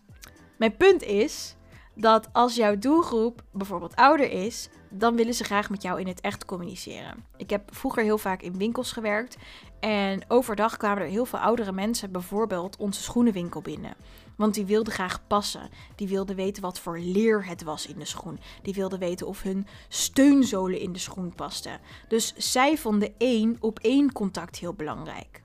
mijn 0.57 0.77
punt 0.77 1.03
is 1.03 1.55
dat 1.95 2.29
als 2.31 2.55
jouw 2.55 2.77
doelgroep 2.77 3.41
bijvoorbeeld 3.51 3.95
ouder 3.95 4.31
is, 4.31 4.69
dan 4.89 5.15
willen 5.15 5.33
ze 5.33 5.43
graag 5.43 5.69
met 5.69 5.81
jou 5.81 5.99
in 5.99 6.07
het 6.07 6.21
echt 6.21 6.45
communiceren. 6.45 7.25
Ik 7.37 7.49
heb 7.49 7.75
vroeger 7.75 8.03
heel 8.03 8.17
vaak 8.17 8.41
in 8.41 8.57
winkels 8.57 8.91
gewerkt 8.91 9.37
en 9.79 10.23
overdag 10.27 10.77
kwamen 10.77 11.03
er 11.03 11.09
heel 11.09 11.25
veel 11.25 11.39
oudere 11.39 11.71
mensen 11.71 12.11
bijvoorbeeld 12.11 12.77
onze 12.77 13.01
schoenenwinkel 13.01 13.61
binnen. 13.61 13.95
Want 14.37 14.53
die 14.53 14.65
wilden 14.65 14.93
graag 14.93 15.27
passen. 15.27 15.69
Die 15.95 16.07
wilden 16.07 16.35
weten 16.35 16.61
wat 16.61 16.79
voor 16.79 16.99
leer 16.99 17.45
het 17.45 17.63
was 17.63 17.85
in 17.87 17.99
de 17.99 18.05
schoen. 18.05 18.39
Die 18.61 18.73
wilden 18.73 18.99
weten 18.99 19.27
of 19.27 19.41
hun 19.41 19.67
steunzolen 19.87 20.79
in 20.79 20.93
de 20.93 20.99
schoen 20.99 21.33
pasten. 21.35 21.79
Dus 22.07 22.33
zij 22.37 22.77
vonden 22.77 23.13
één 23.17 23.57
op 23.59 23.79
één 23.79 24.11
contact 24.11 24.59
heel 24.59 24.73
belangrijk. 24.73 25.41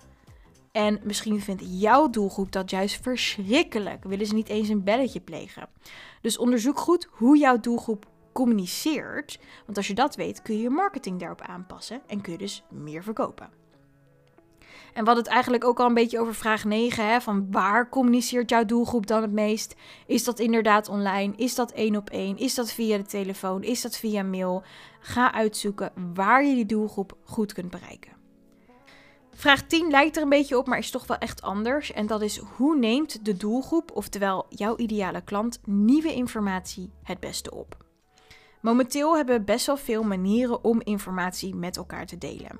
En 0.72 1.00
misschien 1.02 1.40
vindt 1.40 1.62
jouw 1.66 2.10
doelgroep 2.10 2.52
dat 2.52 2.70
juist 2.70 3.02
verschrikkelijk. 3.02 4.04
Willen 4.04 4.26
ze 4.26 4.34
niet 4.34 4.48
eens 4.48 4.68
een 4.68 4.84
belletje 4.84 5.20
plegen. 5.20 5.68
Dus 6.20 6.38
onderzoek 6.38 6.78
goed 6.78 7.08
hoe 7.10 7.38
jouw 7.38 7.60
doelgroep 7.60 8.06
communiceert. 8.34 9.38
Want 9.64 9.76
als 9.76 9.86
je 9.86 9.94
dat 9.94 10.16
weet, 10.16 10.42
kun 10.42 10.56
je 10.56 10.62
je 10.62 10.70
marketing 10.70 11.20
daarop 11.20 11.40
aanpassen 11.40 12.02
en 12.06 12.20
kun 12.20 12.32
je 12.32 12.38
dus 12.38 12.64
meer 12.70 13.02
verkopen. 13.02 13.62
En 14.94 15.04
wat 15.04 15.16
het 15.16 15.26
eigenlijk 15.26 15.64
ook 15.64 15.80
al 15.80 15.86
een 15.86 15.94
beetje 15.94 16.20
over 16.20 16.34
vraag 16.34 16.64
9, 16.64 17.08
hè, 17.08 17.20
van 17.20 17.46
waar 17.50 17.88
communiceert 17.88 18.50
jouw 18.50 18.64
doelgroep 18.64 19.06
dan 19.06 19.22
het 19.22 19.32
meest? 19.32 19.74
Is 20.06 20.24
dat 20.24 20.38
inderdaad 20.38 20.88
online? 20.88 21.32
Is 21.36 21.54
dat 21.54 21.72
één 21.72 21.96
op 21.96 22.10
één? 22.10 22.38
Is 22.38 22.54
dat 22.54 22.72
via 22.72 22.96
de 22.96 23.04
telefoon? 23.04 23.62
Is 23.62 23.80
dat 23.80 23.96
via 23.96 24.22
mail? 24.22 24.62
Ga 25.00 25.32
uitzoeken 25.32 25.92
waar 26.14 26.44
je 26.44 26.54
die 26.54 26.66
doelgroep 26.66 27.16
goed 27.24 27.52
kunt 27.52 27.70
bereiken. 27.70 28.12
Vraag 29.30 29.62
10 29.62 29.90
lijkt 29.90 30.16
er 30.16 30.22
een 30.22 30.28
beetje 30.28 30.58
op, 30.58 30.66
maar 30.66 30.78
is 30.78 30.90
toch 30.90 31.06
wel 31.06 31.18
echt 31.18 31.42
anders. 31.42 31.92
En 31.92 32.06
dat 32.06 32.22
is 32.22 32.38
hoe 32.38 32.78
neemt 32.78 33.24
de 33.24 33.36
doelgroep, 33.36 33.90
oftewel 33.94 34.46
jouw 34.48 34.76
ideale 34.76 35.20
klant, 35.20 35.60
nieuwe 35.64 36.14
informatie 36.14 36.90
het 37.02 37.20
beste 37.20 37.50
op? 37.50 37.83
Momenteel 38.64 39.16
hebben 39.16 39.36
we 39.36 39.44
best 39.44 39.66
wel 39.66 39.76
veel 39.76 40.02
manieren 40.02 40.64
om 40.64 40.80
informatie 40.80 41.54
met 41.54 41.76
elkaar 41.76 42.06
te 42.06 42.18
delen. 42.18 42.58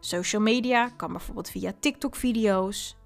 Social 0.00 0.42
media 0.42 0.88
kan 0.88 1.12
bijvoorbeeld 1.12 1.50
via 1.50 1.72
TikTok-video's. 1.80 2.96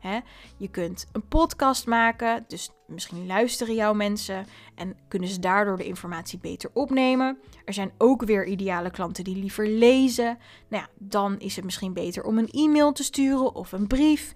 Je 0.56 0.68
kunt 0.68 1.06
een 1.12 1.28
podcast 1.28 1.86
maken, 1.86 2.44
dus 2.48 2.70
misschien 2.86 3.26
luisteren 3.26 3.74
jouw 3.74 3.94
mensen 3.94 4.46
en 4.74 4.96
kunnen 5.08 5.28
ze 5.28 5.40
daardoor 5.40 5.76
de 5.76 5.84
informatie 5.84 6.38
beter 6.38 6.70
opnemen. 6.72 7.38
Er 7.64 7.72
zijn 7.72 7.92
ook 7.98 8.24
weer 8.24 8.46
ideale 8.46 8.90
klanten 8.90 9.24
die 9.24 9.36
liever 9.36 9.68
lezen. 9.68 10.38
Nou 10.68 10.82
ja, 10.82 10.88
dan 10.98 11.38
is 11.38 11.56
het 11.56 11.64
misschien 11.64 11.92
beter 11.92 12.24
om 12.24 12.38
een 12.38 12.50
e-mail 12.50 12.92
te 12.92 13.04
sturen 13.04 13.54
of 13.54 13.72
een 13.72 13.86
brief. 13.86 14.32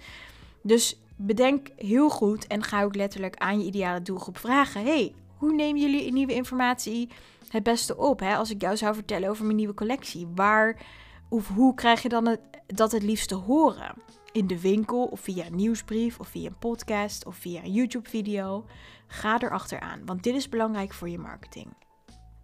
Dus 0.63 1.01
bedenk 1.17 1.69
heel 1.77 2.11
goed 2.11 2.47
en 2.47 2.63
ga 2.63 2.83
ook 2.83 2.95
letterlijk 2.95 3.37
aan 3.37 3.59
je 3.59 3.67
ideale 3.67 4.03
doelgroep 4.03 4.39
vragen: 4.39 4.85
hey, 4.85 5.15
hoe 5.37 5.53
nemen 5.53 5.81
jullie 5.81 6.13
nieuwe 6.13 6.35
informatie 6.35 7.09
het 7.49 7.63
beste 7.63 7.97
op? 7.97 8.21
Hè? 8.21 8.37
Als 8.37 8.51
ik 8.51 8.61
jou 8.61 8.77
zou 8.77 8.95
vertellen 8.95 9.29
over 9.29 9.45
mijn 9.45 9.57
nieuwe 9.57 9.75
collectie, 9.75 10.27
waar 10.35 10.87
of 11.29 11.49
hoe 11.49 11.75
krijg 11.75 12.03
je 12.03 12.09
dan 12.09 12.27
het, 12.27 12.41
dat 12.67 12.93
het 12.93 13.03
liefst 13.03 13.29
te 13.29 13.35
horen? 13.35 13.95
In 14.33 14.47
de 14.47 14.61
winkel 14.61 15.05
of 15.05 15.21
via 15.21 15.47
een 15.47 15.55
nieuwsbrief 15.55 16.19
of 16.19 16.29
via 16.29 16.47
een 16.47 16.59
podcast 16.59 17.27
of 17.27 17.37
via 17.37 17.63
een 17.63 17.73
YouTube-video? 17.73 18.65
Ga 19.07 19.41
erachteraan, 19.41 20.07
want 20.07 20.23
dit 20.23 20.35
is 20.35 20.49
belangrijk 20.49 20.93
voor 20.93 21.09
je 21.09 21.19
marketing. 21.19 21.86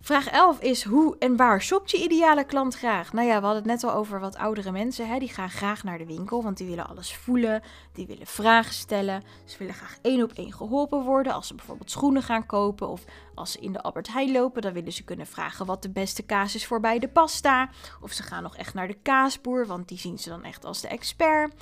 Vraag 0.05 0.29
11 0.29 0.61
is 0.61 0.85
hoe 0.85 1.17
en 1.19 1.37
waar 1.37 1.63
shopt 1.63 1.91
je 1.91 2.03
ideale 2.03 2.45
klant 2.45 2.75
graag? 2.75 3.13
Nou 3.13 3.27
ja, 3.27 3.39
we 3.39 3.45
hadden 3.45 3.63
het 3.63 3.73
net 3.73 3.85
al 3.85 3.93
over 3.97 4.21
wat 4.21 4.37
oudere 4.37 4.71
mensen. 4.73 5.09
Hè? 5.09 5.19
Die 5.19 5.29
gaan 5.29 5.51
graag 5.51 5.85
naar 5.85 5.99
de 5.99 6.07
winkel, 6.07 6.43
want 6.43 6.57
die 6.57 6.67
willen 6.67 6.89
alles 6.89 7.17
voelen. 7.17 7.63
Die 7.93 8.07
willen 8.07 8.27
vragen 8.27 8.75
stellen. 8.75 9.23
Ze 9.45 9.59
willen 9.59 9.75
graag 9.75 9.99
één 10.03 10.23
op 10.23 10.33
één 10.33 10.53
geholpen 10.53 11.03
worden. 11.03 11.33
Als 11.33 11.47
ze 11.47 11.55
bijvoorbeeld 11.55 11.91
schoenen 11.91 12.23
gaan 12.23 12.47
kopen 12.47 12.89
of 12.89 13.05
als 13.35 13.53
ze 13.53 13.59
in 13.59 13.73
de 13.73 13.83
Albert 13.83 14.13
Heijn 14.13 14.33
lopen, 14.33 14.63
dan 14.63 14.73
willen 14.73 14.93
ze 14.93 15.05
kunnen 15.05 15.27
vragen 15.27 15.67
wat 15.67 15.83
de 15.83 15.91
beste 15.91 16.23
kaas 16.23 16.55
is 16.55 16.67
voor 16.67 16.81
bij 16.81 16.99
de 16.99 17.09
pasta. 17.09 17.71
Of 18.01 18.13
ze 18.13 18.23
gaan 18.23 18.43
nog 18.43 18.57
echt 18.57 18.75
naar 18.75 18.89
de 18.89 18.99
kaasboer, 19.03 19.67
want 19.67 19.89
die 19.89 19.99
zien 19.99 20.19
ze 20.19 20.29
dan 20.29 20.45
echt 20.45 20.65
als 20.65 20.81
de 20.81 20.89
expert. 20.89 21.55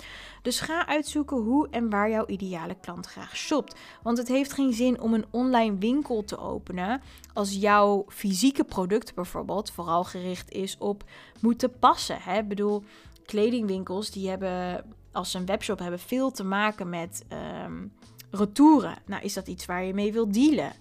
Dus 0.43 0.61
ga 0.61 0.87
uitzoeken 0.87 1.37
hoe 1.37 1.69
en 1.71 1.91
waar 1.91 2.11
jouw 2.11 2.27
ideale 2.27 2.77
klant 2.81 3.07
graag 3.07 3.37
shopt. 3.37 3.75
Want 4.03 4.19
het 4.19 4.29
heeft 4.29 4.53
geen 4.53 4.73
zin 4.73 5.01
om 5.01 5.15
een 5.15 5.27
online 5.31 5.79
winkel 5.79 6.25
te 6.25 6.39
openen 6.39 7.03
als 7.33 7.55
jouw 7.55 8.05
fysieke 8.09 8.65
product 8.65 9.15
bijvoorbeeld 9.15 9.71
vooral 9.71 10.05
gericht 10.05 10.51
is 10.51 10.79
op 10.79 11.05
moeten 11.41 11.79
passen. 11.79 12.21
Hè? 12.21 12.39
Ik 12.39 12.49
bedoel, 12.49 12.85
kledingwinkels 13.27 14.11
die 14.11 14.29
hebben 14.29 14.85
als 15.13 15.31
ze 15.31 15.39
een 15.39 15.47
webshop 15.47 15.79
hebben 15.79 16.01
veel 16.01 16.31
te 16.31 16.45
maken 16.45 16.89
met 16.89 17.25
um, 17.65 17.93
retouren. 18.31 18.99
Nou, 19.07 19.23
is 19.23 19.35
dat 19.35 19.49
iets 19.49 19.67
waar 19.67 19.85
je 19.85 19.95
mee 19.95 20.13
wilt 20.13 20.35
dealen? 20.35 20.73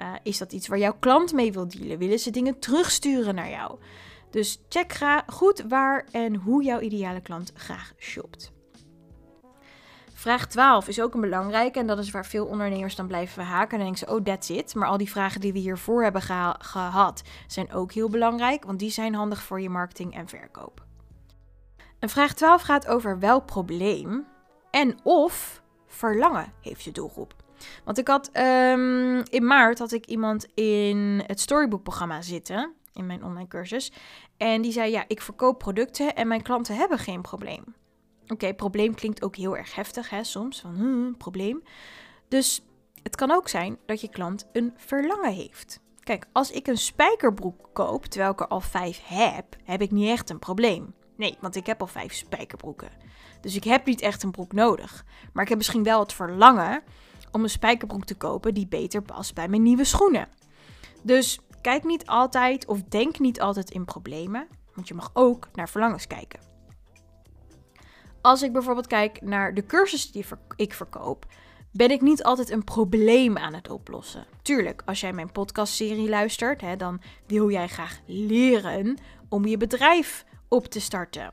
Uh, 0.00 0.12
is 0.22 0.38
dat 0.38 0.52
iets 0.52 0.68
waar 0.68 0.78
jouw 0.78 0.96
klant 0.98 1.32
mee 1.32 1.52
wil 1.52 1.68
dealen? 1.68 1.98
Willen 1.98 2.18
ze 2.18 2.30
dingen 2.30 2.58
terugsturen 2.58 3.34
naar 3.34 3.50
jou? 3.50 3.78
Dus 4.30 4.60
check 4.68 5.22
goed 5.26 5.64
waar 5.68 6.06
en 6.10 6.34
hoe 6.34 6.62
jouw 6.62 6.80
ideale 6.80 7.20
klant 7.20 7.52
graag 7.54 7.92
shopt. 7.98 8.52
Vraag 10.22 10.46
12 10.46 10.88
is 10.88 11.00
ook 11.00 11.14
een 11.14 11.20
belangrijke 11.20 11.78
en 11.78 11.86
dat 11.86 11.98
is 11.98 12.10
waar 12.10 12.26
veel 12.26 12.46
ondernemers 12.46 12.96
dan 12.96 13.06
blijven 13.06 13.44
haken. 13.44 13.70
En 13.70 13.84
dan 13.84 13.92
denken 13.92 14.08
ze, 14.08 14.14
oh 14.14 14.24
that's 14.24 14.48
it. 14.48 14.74
Maar 14.74 14.88
al 14.88 14.96
die 14.96 15.10
vragen 15.10 15.40
die 15.40 15.52
we 15.52 15.58
hiervoor 15.58 16.02
hebben 16.02 16.22
gehad 16.58 17.22
zijn 17.46 17.72
ook 17.72 17.92
heel 17.92 18.08
belangrijk, 18.08 18.64
want 18.64 18.78
die 18.78 18.90
zijn 18.90 19.14
handig 19.14 19.42
voor 19.42 19.60
je 19.60 19.68
marketing 19.68 20.14
en 20.14 20.28
verkoop. 20.28 20.84
En 21.98 22.08
vraag 22.08 22.34
12 22.34 22.62
gaat 22.62 22.86
over 22.86 23.18
welk 23.18 23.46
probleem 23.46 24.26
en 24.70 24.98
of 25.02 25.62
verlangen 25.86 26.52
heeft 26.60 26.82
je 26.82 26.92
doelgroep. 26.92 27.34
Want 27.84 27.98
ik 27.98 28.08
had 28.08 28.30
um, 28.36 29.22
in 29.30 29.46
maart 29.46 29.78
had 29.78 29.92
ik 29.92 30.06
iemand 30.06 30.46
in 30.54 31.22
het 31.26 31.40
Storybook-programma 31.40 32.22
zitten, 32.22 32.72
in 32.92 33.06
mijn 33.06 33.24
online 33.24 33.48
cursus. 33.48 33.92
En 34.36 34.62
die 34.62 34.72
zei, 34.72 34.90
ja, 34.90 35.04
ik 35.06 35.20
verkoop 35.20 35.58
producten 35.58 36.14
en 36.14 36.28
mijn 36.28 36.42
klanten 36.42 36.76
hebben 36.76 36.98
geen 36.98 37.22
probleem. 37.22 37.64
Oké, 38.32 38.54
probleem 38.54 38.94
klinkt 38.94 39.22
ook 39.22 39.36
heel 39.36 39.56
erg 39.56 39.74
heftig, 39.74 40.10
hè, 40.10 40.24
soms. 40.24 40.60
Van, 40.60 40.74
hm, 40.74 41.12
probleem. 41.12 41.62
Dus 42.28 42.62
het 43.02 43.16
kan 43.16 43.30
ook 43.30 43.48
zijn 43.48 43.78
dat 43.86 44.00
je 44.00 44.08
klant 44.08 44.48
een 44.52 44.72
verlangen 44.76 45.32
heeft. 45.32 45.80
Kijk, 46.00 46.26
als 46.32 46.50
ik 46.50 46.66
een 46.66 46.78
spijkerbroek 46.78 47.68
koop, 47.72 48.04
terwijl 48.04 48.32
ik 48.32 48.40
er 48.40 48.48
al 48.48 48.60
vijf 48.60 49.00
heb, 49.04 49.56
heb 49.64 49.82
ik 49.82 49.90
niet 49.90 50.08
echt 50.08 50.30
een 50.30 50.38
probleem. 50.38 50.94
Nee, 51.16 51.36
want 51.40 51.56
ik 51.56 51.66
heb 51.66 51.80
al 51.80 51.86
vijf 51.86 52.12
spijkerbroeken. 52.12 52.90
Dus 53.40 53.56
ik 53.56 53.64
heb 53.64 53.86
niet 53.86 54.00
echt 54.00 54.22
een 54.22 54.30
broek 54.30 54.52
nodig. 54.52 55.04
Maar 55.32 55.42
ik 55.42 55.48
heb 55.48 55.58
misschien 55.58 55.82
wel 55.82 56.00
het 56.00 56.12
verlangen 56.12 56.82
om 57.30 57.42
een 57.42 57.50
spijkerbroek 57.50 58.04
te 58.04 58.14
kopen 58.14 58.54
die 58.54 58.66
beter 58.66 59.02
past 59.02 59.34
bij 59.34 59.48
mijn 59.48 59.62
nieuwe 59.62 59.84
schoenen. 59.84 60.28
Dus 61.02 61.40
kijk 61.60 61.84
niet 61.84 62.06
altijd 62.06 62.66
of 62.66 62.82
denk 62.82 63.18
niet 63.18 63.40
altijd 63.40 63.70
in 63.70 63.84
problemen, 63.84 64.48
want 64.74 64.88
je 64.88 64.94
mag 64.94 65.10
ook 65.12 65.48
naar 65.54 65.68
verlangens 65.68 66.06
kijken. 66.06 66.51
Als 68.22 68.42
ik 68.42 68.52
bijvoorbeeld 68.52 68.86
kijk 68.86 69.22
naar 69.22 69.54
de 69.54 69.66
cursussen 69.66 70.12
die 70.12 70.24
ik 70.56 70.74
verkoop, 70.74 71.26
ben 71.70 71.90
ik 71.90 72.00
niet 72.00 72.22
altijd 72.22 72.50
een 72.50 72.64
probleem 72.64 73.38
aan 73.38 73.54
het 73.54 73.70
oplossen. 73.70 74.26
Tuurlijk, 74.42 74.82
als 74.84 75.00
jij 75.00 75.12
mijn 75.12 75.32
podcastserie 75.32 76.08
luistert, 76.08 76.60
hè, 76.60 76.76
dan 76.76 77.00
wil 77.26 77.50
jij 77.50 77.68
graag 77.68 78.00
leren 78.06 78.98
om 79.28 79.46
je 79.46 79.56
bedrijf 79.56 80.24
op 80.48 80.66
te 80.66 80.80
starten. 80.80 81.32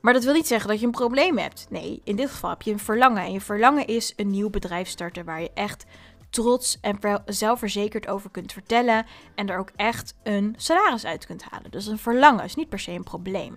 Maar 0.00 0.12
dat 0.12 0.24
wil 0.24 0.32
niet 0.32 0.46
zeggen 0.46 0.68
dat 0.68 0.80
je 0.80 0.86
een 0.86 0.92
probleem 0.92 1.38
hebt. 1.38 1.66
Nee, 1.70 2.00
in 2.04 2.16
dit 2.16 2.30
geval 2.30 2.50
heb 2.50 2.62
je 2.62 2.72
een 2.72 2.78
verlangen. 2.78 3.22
En 3.22 3.32
je 3.32 3.40
verlangen 3.40 3.86
is 3.86 4.12
een 4.16 4.30
nieuw 4.30 4.50
bedrijf 4.50 4.88
starten 4.88 5.24
waar 5.24 5.40
je 5.40 5.50
echt 5.54 5.84
trots 6.30 6.78
en 6.80 6.98
zelfverzekerd 7.24 8.08
over 8.08 8.30
kunt 8.30 8.52
vertellen. 8.52 9.06
En 9.34 9.48
er 9.48 9.58
ook 9.58 9.70
echt 9.76 10.14
een 10.22 10.54
salaris 10.58 11.04
uit 11.04 11.26
kunt 11.26 11.42
halen. 11.42 11.70
Dus 11.70 11.86
een 11.86 11.98
verlangen 11.98 12.44
is 12.44 12.54
niet 12.54 12.68
per 12.68 12.78
se 12.78 12.90
een 12.90 13.02
probleem. 13.02 13.56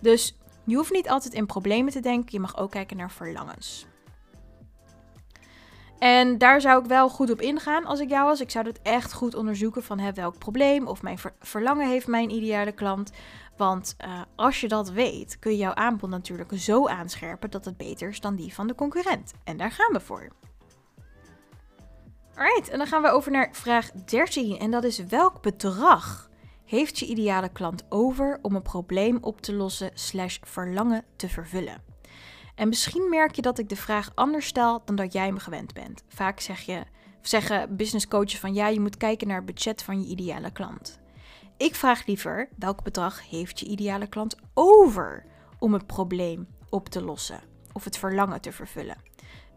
Dus 0.00 0.36
je 0.68 0.76
hoeft 0.76 0.92
niet 0.92 1.08
altijd 1.08 1.34
in 1.34 1.46
problemen 1.46 1.92
te 1.92 2.00
denken. 2.00 2.32
Je 2.32 2.40
mag 2.40 2.56
ook 2.56 2.70
kijken 2.70 2.96
naar 2.96 3.10
verlangens. 3.10 3.86
En 5.98 6.38
daar 6.38 6.60
zou 6.60 6.82
ik 6.82 6.88
wel 6.88 7.08
goed 7.08 7.30
op 7.30 7.40
ingaan 7.40 7.84
als 7.84 8.00
ik 8.00 8.08
jou 8.08 8.26
was. 8.26 8.40
Ik 8.40 8.50
zou 8.50 8.64
dat 8.64 8.78
echt 8.82 9.12
goed 9.12 9.34
onderzoeken 9.34 9.82
van 9.82 9.98
hè, 9.98 10.12
welk 10.12 10.38
probleem 10.38 10.86
of 10.86 11.02
mijn 11.02 11.18
verlangen 11.40 11.88
heeft 11.88 12.06
mijn 12.06 12.30
ideale 12.30 12.72
klant. 12.72 13.10
Want 13.56 13.96
uh, 14.04 14.20
als 14.36 14.60
je 14.60 14.68
dat 14.68 14.90
weet, 14.90 15.38
kun 15.38 15.50
je 15.50 15.56
jouw 15.56 15.74
aanbod 15.74 16.10
natuurlijk 16.10 16.52
zo 16.54 16.88
aanscherpen 16.88 17.50
dat 17.50 17.64
het 17.64 17.76
beter 17.76 18.08
is 18.08 18.20
dan 18.20 18.36
die 18.36 18.54
van 18.54 18.66
de 18.66 18.74
concurrent. 18.74 19.32
En 19.44 19.56
daar 19.56 19.70
gaan 19.70 19.92
we 19.92 20.00
voor. 20.00 20.28
Alright, 22.34 22.68
en 22.68 22.78
dan 22.78 22.86
gaan 22.86 23.02
we 23.02 23.10
over 23.10 23.32
naar 23.32 23.48
vraag 23.52 23.90
13. 23.90 24.58
En 24.58 24.70
dat 24.70 24.84
is 24.84 24.98
welk 24.98 25.42
bedrag 25.42 26.27
heeft 26.68 26.98
je 26.98 27.06
ideale 27.06 27.48
klant 27.48 27.84
over 27.88 28.38
om 28.42 28.54
een 28.54 28.62
probleem 28.62 29.18
op 29.20 29.40
te 29.40 29.54
lossen 29.54 29.90
slash 29.94 30.38
verlangen 30.42 31.04
te 31.16 31.28
vervullen? 31.28 31.82
En 32.54 32.68
misschien 32.68 33.08
merk 33.10 33.34
je 33.34 33.42
dat 33.42 33.58
ik 33.58 33.68
de 33.68 33.76
vraag 33.76 34.10
anders 34.14 34.46
stel 34.46 34.82
dan 34.84 34.96
dat 34.96 35.12
jij 35.12 35.32
me 35.32 35.40
gewend 35.40 35.74
bent. 35.74 36.04
Vaak 36.08 36.40
zeg 36.40 36.60
je, 36.60 36.82
zeggen 37.20 37.76
business 37.76 38.08
coaches 38.08 38.38
van 38.38 38.54
ja, 38.54 38.68
je 38.68 38.80
moet 38.80 38.96
kijken 38.96 39.26
naar 39.26 39.36
het 39.36 39.46
budget 39.46 39.82
van 39.82 40.00
je 40.00 40.08
ideale 40.08 40.50
klant. 40.50 41.00
Ik 41.56 41.74
vraag 41.74 42.06
liever 42.06 42.48
welk 42.56 42.82
bedrag 42.82 43.28
heeft 43.28 43.60
je 43.60 43.66
ideale 43.66 44.06
klant 44.06 44.36
over 44.54 45.24
om 45.58 45.72
het 45.72 45.86
probleem 45.86 46.48
op 46.70 46.88
te 46.88 47.02
lossen 47.02 47.40
of 47.72 47.84
het 47.84 47.98
verlangen 47.98 48.40
te 48.40 48.52
vervullen. 48.52 49.02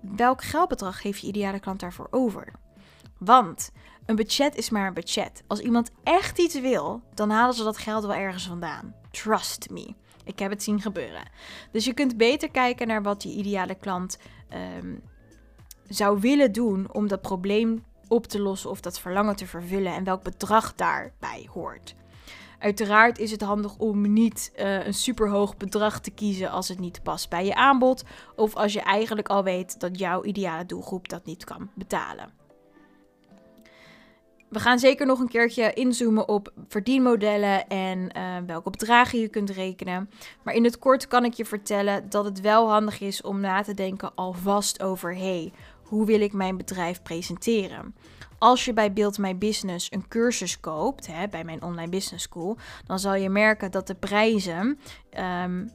Welk 0.01 0.43
geldbedrag 0.43 1.01
heeft 1.01 1.21
je 1.21 1.27
ideale 1.27 1.59
klant 1.59 1.79
daarvoor 1.79 2.07
over? 2.11 2.53
Want 3.17 3.71
een 4.05 4.15
budget 4.15 4.55
is 4.55 4.69
maar 4.69 4.87
een 4.87 4.93
budget. 4.93 5.43
Als 5.47 5.59
iemand 5.59 5.91
echt 6.03 6.39
iets 6.39 6.59
wil, 6.59 7.01
dan 7.13 7.29
halen 7.29 7.55
ze 7.55 7.63
dat 7.63 7.77
geld 7.77 8.05
wel 8.05 8.15
ergens 8.15 8.47
vandaan. 8.47 8.95
Trust 9.11 9.69
me. 9.69 9.93
Ik 10.23 10.39
heb 10.39 10.51
het 10.51 10.63
zien 10.63 10.81
gebeuren. 10.81 11.23
Dus 11.71 11.85
je 11.85 11.93
kunt 11.93 12.17
beter 12.17 12.51
kijken 12.51 12.87
naar 12.87 13.03
wat 13.03 13.21
die 13.21 13.35
ideale 13.37 13.75
klant 13.75 14.17
ehm, 14.49 14.95
zou 15.87 16.19
willen 16.19 16.51
doen 16.51 16.93
om 16.93 17.07
dat 17.07 17.21
probleem 17.21 17.83
op 18.07 18.27
te 18.27 18.39
lossen 18.39 18.69
of 18.69 18.81
dat 18.81 18.99
verlangen 18.99 19.35
te 19.35 19.47
vervullen 19.47 19.93
en 19.93 20.03
welk 20.03 20.23
bedrag 20.23 20.75
daarbij 20.75 21.47
hoort. 21.53 21.95
Uiteraard 22.59 23.19
is 23.19 23.31
het 23.31 23.41
handig 23.41 23.77
om 23.77 24.13
niet 24.13 24.51
uh, 24.55 24.85
een 24.85 24.93
superhoog 24.93 25.57
bedrag 25.57 25.99
te 25.99 26.11
kiezen 26.11 26.49
als 26.49 26.67
het 26.67 26.79
niet 26.79 27.03
past 27.03 27.29
bij 27.29 27.45
je 27.45 27.55
aanbod 27.55 28.03
of 28.35 28.55
als 28.55 28.73
je 28.73 28.81
eigenlijk 28.81 29.29
al 29.29 29.43
weet 29.43 29.79
dat 29.79 29.99
jouw 29.99 30.23
ideale 30.23 30.65
doelgroep 30.65 31.09
dat 31.09 31.25
niet 31.25 31.43
kan 31.43 31.69
betalen. 31.75 32.40
We 34.51 34.59
gaan 34.59 34.79
zeker 34.79 35.05
nog 35.05 35.19
een 35.19 35.27
keertje 35.27 35.73
inzoomen 35.73 36.27
op 36.27 36.51
verdienmodellen 36.67 37.67
en 37.67 38.09
uh, 38.17 38.37
welke 38.45 38.69
bedragen 38.69 39.19
je 39.19 39.27
kunt 39.27 39.49
rekenen. 39.49 40.09
Maar 40.43 40.53
in 40.53 40.63
het 40.63 40.79
kort 40.79 41.07
kan 41.07 41.25
ik 41.25 41.33
je 41.33 41.45
vertellen 41.45 42.09
dat 42.09 42.25
het 42.25 42.41
wel 42.41 42.69
handig 42.69 42.99
is 42.99 43.21
om 43.21 43.39
na 43.39 43.61
te 43.61 43.73
denken 43.73 44.15
alvast 44.15 44.83
over: 44.83 45.15
hey, 45.15 45.51
hoe 45.83 46.05
wil 46.05 46.21
ik 46.21 46.33
mijn 46.33 46.57
bedrijf 46.57 47.01
presenteren? 47.01 47.95
Als 48.37 48.65
je 48.65 48.73
bij 48.73 48.93
Build 48.93 49.17
My 49.17 49.37
Business 49.37 49.91
een 49.91 50.07
cursus 50.07 50.59
koopt, 50.59 51.07
hè, 51.07 51.27
bij 51.27 51.43
mijn 51.43 51.63
online 51.63 51.89
business 51.89 52.23
school, 52.23 52.57
dan 52.85 52.99
zal 52.99 53.15
je 53.15 53.29
merken 53.29 53.71
dat 53.71 53.87
de 53.87 53.95
prijzen 53.95 54.79
um, 55.43 55.71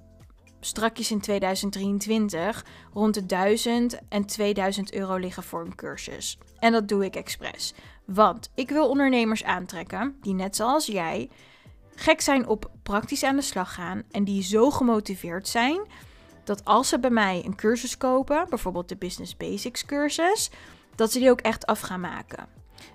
strakjes 0.60 1.10
in 1.10 1.20
2023 1.20 2.64
rond 2.92 3.14
de 3.14 3.26
1000 3.26 3.98
en 4.08 4.26
2000 4.26 4.94
euro 4.94 5.16
liggen 5.16 5.42
voor 5.42 5.60
een 5.60 5.74
cursus. 5.74 6.38
En 6.58 6.72
dat 6.72 6.88
doe 6.88 7.04
ik 7.04 7.16
expres. 7.16 7.74
Want 8.06 8.50
ik 8.54 8.70
wil 8.70 8.88
ondernemers 8.88 9.44
aantrekken 9.44 10.16
die 10.20 10.34
net 10.34 10.56
zoals 10.56 10.86
jij 10.86 11.30
gek 11.94 12.20
zijn 12.20 12.46
op 12.46 12.70
praktisch 12.82 13.24
aan 13.24 13.36
de 13.36 13.42
slag 13.42 13.74
gaan 13.74 14.02
en 14.10 14.24
die 14.24 14.42
zo 14.42 14.70
gemotiveerd 14.70 15.48
zijn 15.48 15.80
dat 16.44 16.64
als 16.64 16.88
ze 16.88 16.98
bij 16.98 17.10
mij 17.10 17.42
een 17.44 17.56
cursus 17.56 17.96
kopen, 17.96 18.46
bijvoorbeeld 18.48 18.88
de 18.88 18.96
Business 18.96 19.36
Basics 19.36 19.84
cursus, 19.84 20.50
dat 20.94 21.12
ze 21.12 21.18
die 21.18 21.30
ook 21.30 21.40
echt 21.40 21.66
af 21.66 21.80
gaan 21.80 22.00
maken. 22.00 22.48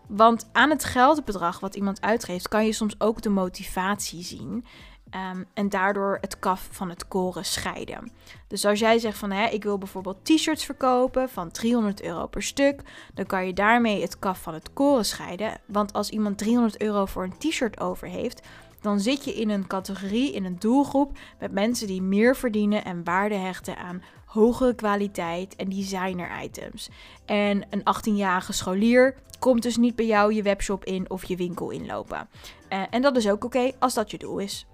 Want 0.07 0.49
aan 0.51 0.69
het 0.69 0.83
geldbedrag 0.83 1.59
wat 1.59 1.75
iemand 1.75 2.01
uitgeeft, 2.01 2.47
kan 2.47 2.65
je 2.65 2.71
soms 2.71 2.95
ook 2.99 3.21
de 3.21 3.29
motivatie 3.29 4.23
zien. 4.23 4.65
Ehm, 5.11 5.43
en 5.53 5.69
daardoor 5.69 6.17
het 6.21 6.39
kaf 6.39 6.67
van 6.71 6.89
het 6.89 7.07
koren 7.07 7.45
scheiden. 7.45 8.11
Dus 8.47 8.65
als 8.65 8.79
jij 8.79 8.99
zegt 8.99 9.17
van 9.17 9.31
hè, 9.31 9.47
ik 9.47 9.63
wil 9.63 9.77
bijvoorbeeld 9.77 10.25
t-shirts 10.25 10.65
verkopen 10.65 11.29
van 11.29 11.51
300 11.51 12.01
euro 12.01 12.27
per 12.27 12.43
stuk, 12.43 12.81
dan 13.13 13.25
kan 13.25 13.45
je 13.45 13.53
daarmee 13.53 14.01
het 14.01 14.19
kaf 14.19 14.41
van 14.41 14.53
het 14.53 14.73
koren 14.73 15.05
scheiden. 15.05 15.59
Want 15.65 15.93
als 15.93 16.09
iemand 16.09 16.37
300 16.37 16.81
euro 16.81 17.05
voor 17.05 17.23
een 17.23 17.37
t-shirt 17.37 17.79
over 17.79 18.07
heeft, 18.07 18.41
dan 18.81 18.99
zit 18.99 19.25
je 19.25 19.33
in 19.33 19.49
een 19.49 19.67
categorie, 19.67 20.33
in 20.33 20.45
een 20.45 20.59
doelgroep 20.59 21.17
met 21.39 21.51
mensen 21.51 21.87
die 21.87 22.01
meer 22.01 22.35
verdienen 22.35 22.85
en 22.85 23.03
waarde 23.03 23.35
hechten 23.35 23.77
aan 23.77 24.03
hogere 24.25 24.75
kwaliteit 24.75 25.55
en 25.55 25.69
designer 25.69 26.43
items. 26.43 26.89
En 27.25 27.65
een 27.69 27.81
18-jarige 27.81 28.53
scholier 28.53 29.15
komt 29.39 29.63
dus 29.63 29.77
niet 29.77 29.95
bij 29.95 30.05
jou 30.05 30.33
je 30.33 30.41
webshop 30.41 30.85
in 30.85 31.09
of 31.09 31.23
je 31.23 31.35
winkel 31.35 31.69
inlopen. 31.69 32.29
Uh, 32.69 32.83
en 32.89 33.01
dat 33.01 33.17
is 33.17 33.29
ook 33.29 33.43
oké 33.43 33.71
als 33.79 33.93
dat 33.93 34.11
je 34.11 34.17
doel 34.17 34.37
is. 34.37 34.65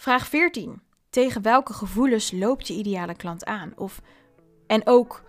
Vraag 0.00 0.26
14. 0.28 0.82
Tegen 1.10 1.42
welke 1.42 1.72
gevoelens 1.72 2.30
loopt 2.32 2.66
je 2.68 2.74
ideale 2.74 3.14
klant 3.14 3.44
aan? 3.44 3.72
Of, 3.76 4.00
en 4.66 4.86
ook, 4.86 5.22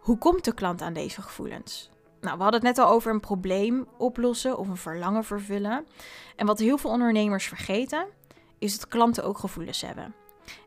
hoe 0.00 0.18
komt 0.18 0.44
de 0.44 0.54
klant 0.54 0.82
aan 0.82 0.92
deze 0.92 1.22
gevoelens? 1.22 1.90
Nou, 2.20 2.36
we 2.36 2.42
hadden 2.42 2.60
het 2.64 2.76
net 2.76 2.86
al 2.86 2.92
over 2.92 3.12
een 3.12 3.20
probleem 3.20 3.86
oplossen 3.98 4.58
of 4.58 4.68
een 4.68 4.76
verlangen 4.76 5.24
vervullen. 5.24 5.86
En 6.36 6.46
wat 6.46 6.58
heel 6.58 6.78
veel 6.78 6.90
ondernemers 6.90 7.46
vergeten, 7.46 8.06
is 8.58 8.78
dat 8.78 8.88
klanten 8.88 9.24
ook 9.24 9.38
gevoelens 9.38 9.80
hebben. 9.80 10.14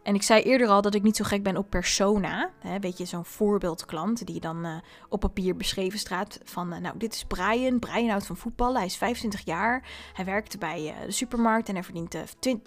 En 0.03 0.15
ik 0.15 0.23
zei 0.23 0.41
eerder 0.41 0.67
al 0.67 0.81
dat 0.81 0.95
ik 0.95 1.03
niet 1.03 1.15
zo 1.15 1.23
gek 1.23 1.43
ben 1.43 1.57
op 1.57 1.69
persona. 1.69 2.51
Hè, 2.59 2.79
weet 2.79 2.97
je, 2.97 3.05
zo'n 3.05 3.25
voorbeeldklant 3.25 4.25
die 4.25 4.39
dan 4.39 4.65
uh, 4.65 4.77
op 5.09 5.19
papier 5.19 5.55
beschreven 5.55 5.99
staat 5.99 6.39
van... 6.43 6.73
Uh, 6.73 6.79
nou, 6.79 6.97
dit 6.97 7.13
is 7.13 7.25
Brian. 7.25 7.79
Brian 7.79 8.09
houdt 8.09 8.25
van 8.25 8.37
voetballen. 8.37 8.77
Hij 8.77 8.85
is 8.85 8.97
25 8.97 9.45
jaar. 9.45 9.87
Hij 10.13 10.25
werkt 10.25 10.59
bij 10.59 10.83
uh, 10.83 11.05
de 11.05 11.11
supermarkt 11.11 11.69
en 11.69 11.73
hij 11.73 11.83
verdient 11.83 12.15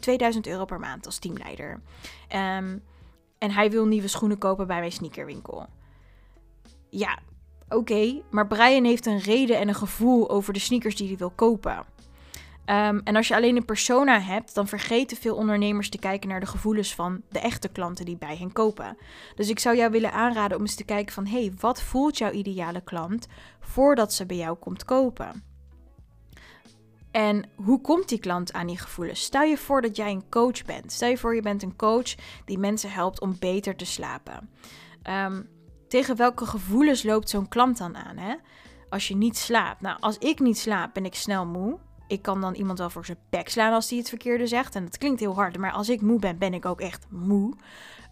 2000 0.00 0.46
euro 0.46 0.64
per 0.64 0.80
maand 0.80 1.06
als 1.06 1.18
teamleider. 1.18 1.80
Um, 2.34 2.82
en 3.38 3.50
hij 3.50 3.70
wil 3.70 3.86
nieuwe 3.86 4.08
schoenen 4.08 4.38
kopen 4.38 4.66
bij 4.66 4.78
mijn 4.78 4.92
sneakerwinkel. 4.92 5.66
Ja, 6.90 7.18
oké. 7.68 8.22
maar 8.30 8.46
Brian 8.46 8.84
heeft 8.84 9.06
een 9.06 9.18
reden 9.18 9.58
en 9.58 9.68
een 9.68 9.74
gevoel 9.74 10.30
over 10.30 10.52
de 10.52 10.58
sneakers 10.58 10.96
die 10.96 11.08
hij 11.08 11.16
wil 11.16 11.30
kopen. 11.30 11.84
Um, 12.66 13.00
en 13.04 13.16
als 13.16 13.28
je 13.28 13.34
alleen 13.34 13.56
een 13.56 13.64
persona 13.64 14.20
hebt, 14.20 14.54
dan 14.54 14.68
vergeten 14.68 15.16
veel 15.16 15.36
ondernemers 15.36 15.88
te 15.88 15.98
kijken 15.98 16.28
naar 16.28 16.40
de 16.40 16.46
gevoelens 16.46 16.94
van 16.94 17.22
de 17.30 17.38
echte 17.38 17.68
klanten 17.68 18.04
die 18.04 18.16
bij 18.16 18.36
hen 18.36 18.52
kopen. 18.52 18.96
Dus 19.34 19.48
ik 19.48 19.58
zou 19.58 19.76
jou 19.76 19.90
willen 19.90 20.12
aanraden 20.12 20.56
om 20.56 20.62
eens 20.62 20.74
te 20.74 20.84
kijken 20.84 21.14
van, 21.14 21.26
hé, 21.26 21.40
hey, 21.40 21.52
wat 21.60 21.82
voelt 21.82 22.18
jouw 22.18 22.30
ideale 22.30 22.80
klant 22.80 23.26
voordat 23.60 24.12
ze 24.12 24.26
bij 24.26 24.36
jou 24.36 24.56
komt 24.56 24.84
kopen? 24.84 25.44
En 27.10 27.44
hoe 27.54 27.80
komt 27.80 28.08
die 28.08 28.18
klant 28.18 28.52
aan 28.52 28.66
die 28.66 28.78
gevoelens? 28.78 29.22
Stel 29.22 29.42
je 29.42 29.56
voor 29.56 29.82
dat 29.82 29.96
jij 29.96 30.10
een 30.10 30.28
coach 30.28 30.64
bent. 30.64 30.92
Stel 30.92 31.08
je 31.08 31.18
voor 31.18 31.34
je 31.34 31.42
bent 31.42 31.62
een 31.62 31.76
coach 31.76 32.14
die 32.44 32.58
mensen 32.58 32.90
helpt 32.90 33.20
om 33.20 33.36
beter 33.38 33.76
te 33.76 33.84
slapen. 33.84 34.50
Um, 35.10 35.48
tegen 35.88 36.16
welke 36.16 36.46
gevoelens 36.46 37.02
loopt 37.02 37.30
zo'n 37.30 37.48
klant 37.48 37.78
dan 37.78 37.96
aan? 37.96 38.16
Hè? 38.16 38.34
Als 38.88 39.08
je 39.08 39.16
niet 39.16 39.36
slaapt. 39.36 39.80
Nou, 39.80 39.96
als 40.00 40.18
ik 40.18 40.40
niet 40.40 40.58
slaap, 40.58 40.94
ben 40.94 41.04
ik 41.04 41.14
snel 41.14 41.46
moe 41.46 41.78
ik 42.12 42.22
kan 42.22 42.40
dan 42.40 42.54
iemand 42.54 42.78
wel 42.78 42.90
voor 42.90 43.04
zijn 43.04 43.18
bek 43.30 43.48
slaan 43.48 43.72
als 43.72 43.88
hij 43.88 43.98
het 43.98 44.08
verkeerde 44.08 44.46
zegt. 44.46 44.74
En 44.74 44.84
dat 44.84 44.98
klinkt 44.98 45.20
heel 45.20 45.34
hard, 45.34 45.58
maar 45.58 45.72
als 45.72 45.88
ik 45.88 46.00
moe 46.00 46.18
ben, 46.18 46.38
ben 46.38 46.54
ik 46.54 46.66
ook 46.66 46.80
echt 46.80 47.06
moe. 47.08 47.54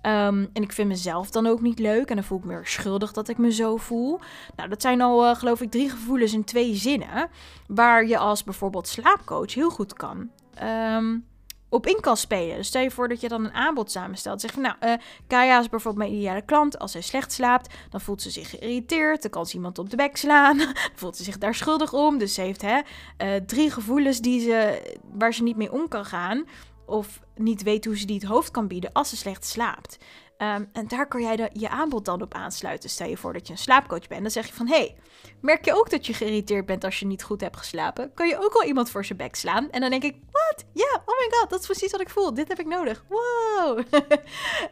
Ehm, 0.03 0.47
en 0.53 0.63
ik 0.63 0.73
vind 0.73 0.89
mezelf 0.89 1.31
dan 1.31 1.47
ook 1.47 1.61
niet 1.61 1.79
leuk. 1.79 2.09
En 2.09 2.15
dan 2.15 2.25
voel 2.25 2.39
ik 2.39 2.45
me 2.45 2.61
schuldig 2.63 3.13
dat 3.13 3.29
ik 3.29 3.39
me 3.39 3.53
zo 3.53 3.77
voel. 3.77 4.21
Nou, 4.57 4.69
dat 4.69 4.83
zijn 4.83 5.01
al, 5.01 5.25
uh, 5.25 5.35
geloof 5.37 5.61
ik, 5.61 5.71
drie 5.71 5.91
gevoelens 5.91 6.33
in 6.33 6.45
twee 6.45 6.75
zinnen. 6.75 7.31
Waar 7.67 8.07
je 8.07 8.19
als 8.19 8.45
bijvoorbeeld 8.45 8.89
slaapcoach 8.89 9.55
heel 9.55 9.71
goed 9.71 9.93
kan. 9.93 10.31
Um, 10.63 11.25
op 11.71 11.87
in 11.87 12.01
kan 12.01 12.17
spelen. 12.17 12.57
Dus 12.57 12.67
stel 12.67 12.83
je 12.83 12.91
voor 12.91 13.09
dat 13.09 13.21
je 13.21 13.29
dan 13.29 13.45
een 13.45 13.53
aanbod 13.53 13.91
samenstelt. 13.91 14.41
Zeg 14.41 14.53
van 14.53 14.63
nou, 14.63 14.75
uh, 14.85 14.93
Kaya 15.27 15.61
is 15.61 15.69
bijvoorbeeld 15.69 16.05
mijn 16.09 16.19
ideale 16.19 16.43
klant. 16.43 16.79
Als 16.79 16.93
zij 16.93 17.01
slecht 17.01 17.33
slaapt, 17.33 17.75
dan 17.91 18.01
voelt 18.01 18.23
ze 18.23 18.31
zich 18.31 18.51
geïrriteerd. 18.51 19.23
Dan 19.23 19.31
kan 19.31 19.47
ze 19.47 19.55
iemand 19.55 19.79
op 19.79 19.91
de 19.91 19.97
bek 19.97 20.17
slaan. 20.17 20.59
dan 20.59 20.75
voelt 20.95 21.17
ze 21.17 21.25
zich 21.25 21.39
daar 21.39 21.55
schuldig 21.55 21.93
om. 21.93 22.19
Dus 22.19 22.35
ze 22.35 22.41
heeft 22.41 22.63
hè, 22.63 22.81
uh, 23.19 23.37
drie 23.47 23.71
gevoelens 23.71 24.21
die 24.21 24.41
ze, 24.41 24.83
waar 25.13 25.35
ze 25.35 25.43
niet 25.43 25.57
mee 25.57 25.73
om 25.73 25.89
kan 25.89 26.05
gaan. 26.05 26.45
Of 26.87 27.21
niet 27.35 27.63
weet 27.63 27.85
hoe 27.85 27.99
ze 27.99 28.07
die 28.07 28.19
het 28.19 28.29
hoofd 28.29 28.51
kan 28.51 28.69
bieden 28.69 28.93
als 28.93 29.09
ze 29.09 29.17
slecht 29.17 29.47
slaapt. 29.47 29.99
Um, 30.39 30.69
en 30.73 30.89
daar 30.89 31.09
kan 31.09 31.23
jij 31.23 31.37
de, 31.37 31.51
je 31.53 31.69
aanbod 31.69 32.05
dan 32.05 32.23
op 32.23 32.35
aansluiten. 32.35 32.91
Stel 32.91 33.09
je 33.09 33.17
voor 33.17 33.33
dat 33.33 33.47
je 33.47 33.53
een 33.53 33.59
slaapcoach 33.59 34.09
bent. 34.09 34.23
Dan 34.23 34.31
zeg 34.31 34.47
je 34.47 34.53
van, 34.53 34.69
hey, 34.69 34.97
merk 35.41 35.65
je 35.65 35.75
ook 35.75 35.91
dat 35.91 36.07
je 36.07 36.15
geïrriteerd 36.15 36.67
bent 36.67 36.85
als 36.85 36.99
je 36.99 37.07
niet 37.07 37.23
goed 37.23 37.41
hebt 37.41 37.57
geslapen? 37.57 38.15
Kan 38.15 38.29
je 38.29 38.45
ook 38.45 38.53
wel 38.53 38.65
iemand 38.65 38.91
voor 38.91 39.05
zijn 39.05 39.19
bek 39.19 39.35
slaan? 39.35 39.71
En 39.71 39.81
dan 39.81 39.91
denk 39.91 40.03
ik, 40.03 40.17
wat? 40.31 40.65
Ja, 40.73 41.03
oh 41.07 41.19
my 41.19 41.29
god, 41.31 41.51
dat 41.51 41.61
is 41.61 41.67
precies 41.67 41.93
wat 41.93 42.01
ik 42.01 42.11
voel. 42.11 42.35
Dit 42.35 42.49
heb 42.49 42.59
ik 42.59 42.67
nodig. 42.67 43.05
Wow. 43.09 43.81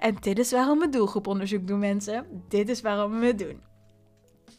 en 0.00 0.16
dit 0.20 0.38
is 0.38 0.50
waarom 0.50 0.78
we 0.78 0.88
doelgroeponderzoek 0.88 1.66
doen, 1.66 1.78
mensen. 1.78 2.26
Dit 2.48 2.68
is 2.68 2.80
waarom 2.80 3.20
we 3.20 3.26
het 3.26 3.38
doen. 3.38 3.67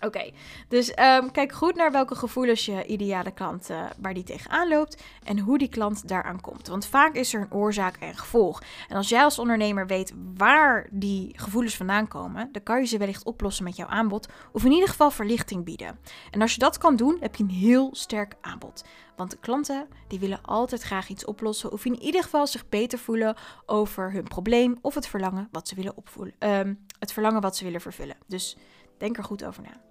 Oké, 0.02 0.32
dus 0.68 0.90
um, 0.90 1.32
kijk 1.32 1.52
goed 1.52 1.76
naar 1.76 1.92
welke 1.92 2.16
gevoelens 2.16 2.66
je 2.66 2.86
ideale 2.86 3.32
klant 3.32 3.70
uh, 3.70 3.86
waar 4.02 4.14
die 4.14 4.24
tegenaan 4.24 4.68
loopt 4.68 5.04
en 5.24 5.40
hoe 5.40 5.58
die 5.58 5.70
klant 5.70 6.08
daaraan 6.08 6.42
komt. 6.42 6.68
Want 6.68 6.86
vaak 6.86 7.16
is 7.16 7.34
er 7.34 7.42
een 7.42 7.54
oorzaak 7.54 7.98
en 7.98 8.18
gevolg. 8.18 8.62
En 8.88 8.96
als 8.96 9.10
jij 9.10 9.24
als 9.24 9.40
ondernemer 9.40 9.88
weet 9.88 10.14
waar 10.36 10.88
die 10.92 11.34
gevoelens 11.36 11.78
vandaan 11.78 12.08
komen, 12.08 12.50
dan 12.52 12.64
kan 12.64 12.80
je 12.80 12.86
ze 12.86 12.98
wellicht 12.98 13.24
oplossen 13.24 13.64
met 13.64 13.76
jouw 13.76 13.88
aanbod 13.88 14.28
of 14.52 14.66
in 14.66 14.72
ieder 14.72 14.90
geval 14.90 15.12
verlichting 15.12 15.64
bieden. 15.66 16.00
En 16.32 16.42
als 16.42 16.54
je 16.54 16.60
dat 16.60 16.78
kan 16.78 16.96
doen, 16.96 17.18
heb 17.20 17.36
je 17.36 17.44
een 17.44 17.50
heel 17.50 17.90
sterk 17.92 18.36
aanbod. 18.42 18.84
Want 19.16 19.32
de 19.32 19.38
klanten 19.38 19.88
die 20.08 20.20
willen 20.20 20.42
altijd 20.42 20.82
graag 20.82 21.10
iets 21.10 21.26
oplossen 21.26 21.72
of 21.72 21.86
in 21.86 22.02
ieder 22.02 22.24
geval 22.24 22.48
zich 22.48 22.70
beter 22.70 23.00
voelen 23.00 23.36
over 23.66 24.12
hun 24.12 24.24
probleem 24.24 24.78
of 24.82 24.96
het 24.96 25.08
verlangen 25.08 25.48
wat 25.52 25.68
ze 25.68 25.76
willen 25.76 25.98
opvoelen, 25.98 26.34
um, 26.40 26.86
het 27.00 27.14
verlangen 27.14 27.42
wat 27.42 27.56
ze 27.56 27.64
willen 27.64 27.82
vervullen. 27.82 28.18
Dus 28.28 28.58
denk 28.98 29.18
er 29.18 29.24
goed 29.24 29.44
over 29.46 29.64
na. 29.64 29.89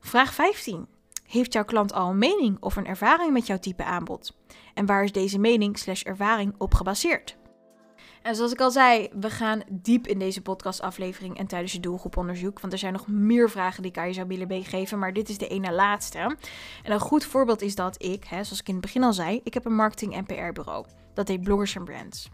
Vraag 0.00 0.34
15. 0.34 0.86
Heeft 1.26 1.52
jouw 1.52 1.64
klant 1.64 1.92
al 1.92 2.10
een 2.10 2.18
mening 2.18 2.56
of 2.60 2.76
een 2.76 2.86
ervaring 2.86 3.32
met 3.32 3.46
jouw 3.46 3.58
type 3.58 3.84
aanbod? 3.84 4.36
En 4.74 4.86
waar 4.86 5.04
is 5.04 5.12
deze 5.12 5.38
mening 5.38 5.78
slash 5.78 6.02
ervaring 6.02 6.54
op 6.58 6.74
gebaseerd? 6.74 7.36
En 8.22 8.36
zoals 8.36 8.52
ik 8.52 8.60
al 8.60 8.70
zei, 8.70 9.08
we 9.20 9.30
gaan 9.30 9.62
diep 9.70 10.06
in 10.06 10.18
deze 10.18 10.42
podcastaflevering 10.42 11.38
en 11.38 11.46
tijdens 11.46 11.72
je 11.72 11.80
doelgroeponderzoek. 11.80 12.60
Want 12.60 12.72
er 12.72 12.78
zijn 12.78 12.92
nog 12.92 13.06
meer 13.06 13.50
vragen 13.50 13.82
die 13.82 13.90
ik 13.90 13.98
aan 13.98 14.06
je 14.06 14.12
zou 14.12 14.26
willen 14.26 14.48
meegeven. 14.48 14.98
Maar 14.98 15.12
dit 15.12 15.28
is 15.28 15.38
de 15.38 15.48
ene 15.48 15.72
laatste. 15.72 16.18
En 16.18 16.36
een 16.92 17.00
goed 17.00 17.24
voorbeeld 17.24 17.62
is 17.62 17.74
dat 17.74 18.02
ik, 18.02 18.24
hè, 18.24 18.44
zoals 18.44 18.60
ik 18.60 18.68
in 18.68 18.74
het 18.74 18.82
begin 18.82 19.02
al 19.02 19.12
zei, 19.12 19.40
ik 19.44 19.54
heb 19.54 19.64
een 19.64 19.74
marketing- 19.74 20.14
en 20.14 20.24
PR-bureau. 20.24 20.86
Dat 21.14 21.28
heet 21.28 21.42
Bloggers 21.42 21.76
Brands. 21.84 22.28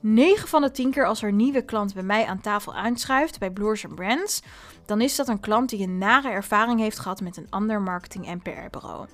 9 0.00 0.48
van 0.48 0.62
de 0.62 0.70
10 0.70 0.90
keer 0.90 1.06
als 1.06 1.22
er 1.22 1.28
een 1.28 1.36
nieuwe 1.36 1.62
klant 1.62 1.94
bij 1.94 2.02
mij 2.02 2.26
aan 2.26 2.40
tafel 2.40 2.74
aanschuift 2.74 3.38
bij 3.38 3.50
Bloors 3.50 3.84
Brands, 3.94 4.42
dan 4.86 5.00
is 5.00 5.16
dat 5.16 5.28
een 5.28 5.40
klant 5.40 5.70
die 5.70 5.82
een 5.82 5.98
nare 5.98 6.28
ervaring 6.28 6.80
heeft 6.80 6.98
gehad 6.98 7.20
met 7.20 7.36
een 7.36 7.50
ander 7.50 7.80
marketing- 7.80 8.26
en 8.26 8.42
PR-bureau. 8.42 9.06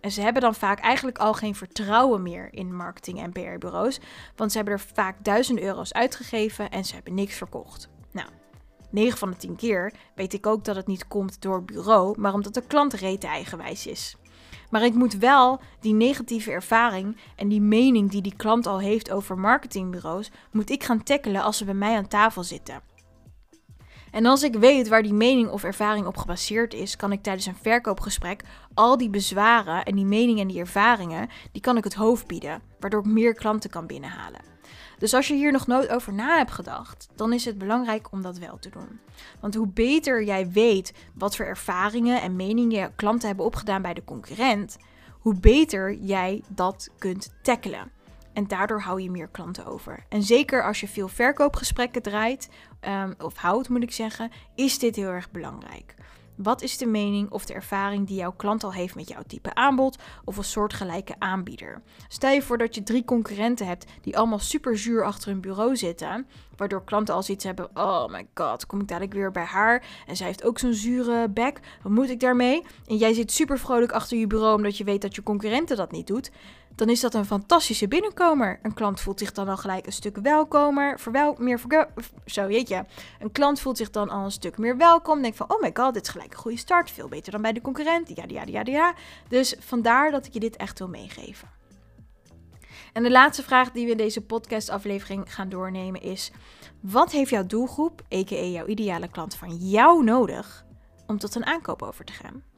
En 0.00 0.10
ze 0.10 0.20
hebben 0.20 0.42
dan 0.42 0.54
vaak 0.54 0.78
eigenlijk 0.78 1.18
al 1.18 1.34
geen 1.34 1.54
vertrouwen 1.54 2.22
meer 2.22 2.48
in 2.52 2.76
marketing- 2.76 3.20
en 3.20 3.32
PR-bureaus, 3.32 4.00
want 4.36 4.50
ze 4.50 4.56
hebben 4.56 4.74
er 4.74 4.80
vaak 4.94 5.24
duizenden 5.24 5.64
euro's 5.64 5.92
uitgegeven 5.92 6.70
en 6.70 6.84
ze 6.84 6.94
hebben 6.94 7.14
niks 7.14 7.34
verkocht. 7.34 7.88
Nou, 8.10 8.28
9 8.90 9.18
van 9.18 9.30
de 9.30 9.36
10 9.36 9.56
keer 9.56 9.92
weet 10.14 10.32
ik 10.32 10.46
ook 10.46 10.64
dat 10.64 10.76
het 10.76 10.86
niet 10.86 11.08
komt 11.08 11.42
door 11.42 11.64
bureau, 11.64 12.20
maar 12.20 12.34
omdat 12.34 12.54
de 12.54 12.66
klant 12.66 12.92
rete 12.92 13.26
eigenwijs 13.26 13.86
is. 13.86 14.16
Maar 14.72 14.84
ik 14.84 14.94
moet 14.94 15.14
wel 15.14 15.60
die 15.80 15.94
negatieve 15.94 16.50
ervaring 16.50 17.16
en 17.36 17.48
die 17.48 17.60
mening 17.60 18.10
die 18.10 18.22
die 18.22 18.36
klant 18.36 18.66
al 18.66 18.80
heeft 18.80 19.10
over 19.10 19.38
marketingbureaus, 19.38 20.30
moet 20.50 20.70
ik 20.70 20.84
gaan 20.84 21.02
tackelen 21.02 21.42
als 21.42 21.56
ze 21.56 21.64
bij 21.64 21.74
mij 21.74 21.96
aan 21.96 22.08
tafel 22.08 22.44
zitten. 22.44 22.80
En 24.10 24.26
als 24.26 24.42
ik 24.42 24.54
weet 24.54 24.88
waar 24.88 25.02
die 25.02 25.12
mening 25.12 25.50
of 25.50 25.64
ervaring 25.64 26.06
op 26.06 26.16
gebaseerd 26.16 26.74
is, 26.74 26.96
kan 26.96 27.12
ik 27.12 27.22
tijdens 27.22 27.46
een 27.46 27.56
verkoopgesprek 27.62 28.42
al 28.74 28.96
die 28.96 29.10
bezwaren 29.10 29.84
en 29.84 29.96
die 29.96 30.04
meningen 30.04 30.42
en 30.42 30.48
die 30.48 30.60
ervaringen, 30.60 31.28
die 31.52 31.62
kan 31.62 31.76
ik 31.76 31.84
het 31.84 31.94
hoofd 31.94 32.26
bieden, 32.26 32.62
waardoor 32.80 33.00
ik 33.00 33.06
meer 33.12 33.34
klanten 33.34 33.70
kan 33.70 33.86
binnenhalen. 33.86 34.51
Dus 35.02 35.14
als 35.14 35.28
je 35.28 35.34
hier 35.34 35.52
nog 35.52 35.66
nooit 35.66 35.88
over 35.88 36.12
na 36.12 36.36
hebt 36.36 36.50
gedacht, 36.50 37.08
dan 37.14 37.32
is 37.32 37.44
het 37.44 37.58
belangrijk 37.58 38.12
om 38.12 38.22
dat 38.22 38.38
wel 38.38 38.58
te 38.58 38.70
doen. 38.70 39.00
Want 39.40 39.54
hoe 39.54 39.68
beter 39.68 40.24
jij 40.24 40.50
weet 40.50 40.92
wat 41.14 41.36
voor 41.36 41.46
ervaringen 41.46 42.22
en 42.22 42.36
meningen 42.36 42.94
klanten 42.94 43.28
hebben 43.28 43.46
opgedaan 43.46 43.82
bij 43.82 43.94
de 43.94 44.04
concurrent, 44.04 44.76
hoe 45.10 45.34
beter 45.40 45.94
jij 45.94 46.42
dat 46.48 46.88
kunt 46.98 47.34
tackelen. 47.42 47.90
En 48.32 48.46
daardoor 48.46 48.80
hou 48.80 49.02
je 49.02 49.10
meer 49.10 49.28
klanten 49.28 49.66
over. 49.66 50.04
En 50.08 50.22
zeker 50.22 50.64
als 50.64 50.80
je 50.80 50.88
veel 50.88 51.08
verkoopgesprekken 51.08 52.02
draait, 52.02 52.48
um, 52.80 53.14
of 53.18 53.36
houdt 53.36 53.68
moet 53.68 53.82
ik 53.82 53.92
zeggen, 53.92 54.30
is 54.54 54.78
dit 54.78 54.96
heel 54.96 55.10
erg 55.10 55.30
belangrijk. 55.30 55.94
Wat 56.42 56.62
is 56.62 56.78
de 56.78 56.86
mening 56.86 57.30
of 57.30 57.44
de 57.44 57.54
ervaring 57.54 58.06
die 58.06 58.16
jouw 58.16 58.32
klant 58.32 58.64
al 58.64 58.72
heeft 58.72 58.94
met 58.94 59.08
jouw 59.08 59.22
type 59.26 59.54
aanbod 59.54 59.98
of 60.24 60.36
een 60.36 60.44
soortgelijke 60.44 61.14
aanbieder? 61.18 61.82
Stel 62.08 62.30
je 62.30 62.42
voor 62.42 62.58
dat 62.58 62.74
je 62.74 62.82
drie 62.82 63.04
concurrenten 63.04 63.66
hebt 63.66 63.86
die 64.00 64.16
allemaal 64.18 64.38
super 64.38 64.78
zuur 64.78 65.04
achter 65.04 65.30
hun 65.30 65.40
bureau 65.40 65.76
zitten, 65.76 66.26
waardoor 66.56 66.84
klanten 66.84 67.14
al 67.14 67.22
zoiets 67.22 67.44
hebben: 67.44 67.68
oh 67.74 68.08
my 68.08 68.26
god, 68.34 68.66
kom 68.66 68.80
ik 68.80 68.88
dadelijk 68.88 69.12
weer 69.12 69.30
bij 69.30 69.44
haar 69.44 69.84
en 70.06 70.16
zij 70.16 70.26
heeft 70.26 70.44
ook 70.44 70.58
zo'n 70.58 70.74
zure 70.74 71.28
bek, 71.28 71.60
wat 71.82 71.92
moet 71.92 72.10
ik 72.10 72.20
daarmee? 72.20 72.62
En 72.86 72.96
jij 72.96 73.12
zit 73.12 73.32
super 73.32 73.58
vrolijk 73.58 73.92
achter 73.92 74.18
je 74.18 74.26
bureau 74.26 74.56
omdat 74.56 74.76
je 74.76 74.84
weet 74.84 75.02
dat 75.02 75.14
je 75.14 75.22
concurrenten 75.22 75.76
dat 75.76 75.92
niet 75.92 76.06
doet 76.06 76.30
dan 76.74 76.88
is 76.88 77.00
dat 77.00 77.14
een 77.14 77.24
fantastische 77.24 77.88
binnenkomer. 77.88 78.58
Een 78.62 78.74
klant 78.74 79.00
voelt 79.00 79.18
zich 79.18 79.32
dan 79.32 79.48
al 79.48 79.56
gelijk 79.56 79.86
een 79.86 79.92
stuk 79.92 80.16
welkomer, 80.16 81.00
verwel, 81.00 81.34
meer 81.38 81.60
zo 82.26 82.48
je. 82.48 82.84
Een 83.20 83.32
klant 83.32 83.60
voelt 83.60 83.76
zich 83.76 83.90
dan 83.90 84.08
al 84.08 84.24
een 84.24 84.30
stuk 84.30 84.58
meer 84.58 84.76
welkom. 84.76 85.22
Denkt 85.22 85.36
van, 85.36 85.50
oh 85.50 85.60
my 85.60 85.70
god, 85.74 85.94
dit 85.94 86.02
is 86.02 86.08
gelijk 86.08 86.32
een 86.32 86.38
goede 86.38 86.56
start, 86.56 86.90
veel 86.90 87.08
beter 87.08 87.32
dan 87.32 87.42
bij 87.42 87.52
de 87.52 87.60
concurrent. 87.60 88.16
Ja, 88.16 88.24
ja, 88.26 88.42
ja, 88.46 88.62
ja. 88.64 88.94
Dus 89.28 89.56
vandaar 89.58 90.10
dat 90.10 90.26
ik 90.26 90.32
je 90.32 90.40
dit 90.40 90.56
echt 90.56 90.78
wil 90.78 90.88
meegeven. 90.88 91.48
En 92.92 93.02
de 93.02 93.10
laatste 93.10 93.42
vraag 93.42 93.70
die 93.70 93.84
we 93.84 93.90
in 93.90 93.96
deze 93.96 94.20
podcastaflevering 94.20 95.34
gaan 95.34 95.48
doornemen 95.48 96.02
is: 96.02 96.32
wat 96.80 97.12
heeft 97.12 97.30
jouw 97.30 97.46
doelgroep, 97.46 98.02
a.k.a. 98.14 98.44
jouw 98.44 98.66
ideale 98.66 99.08
klant, 99.08 99.34
van 99.34 99.56
jou 99.56 100.04
nodig 100.04 100.64
om 101.06 101.18
tot 101.18 101.34
een 101.34 101.46
aankoop 101.46 101.82
over 101.82 102.04
te 102.04 102.12
gaan? 102.12 102.51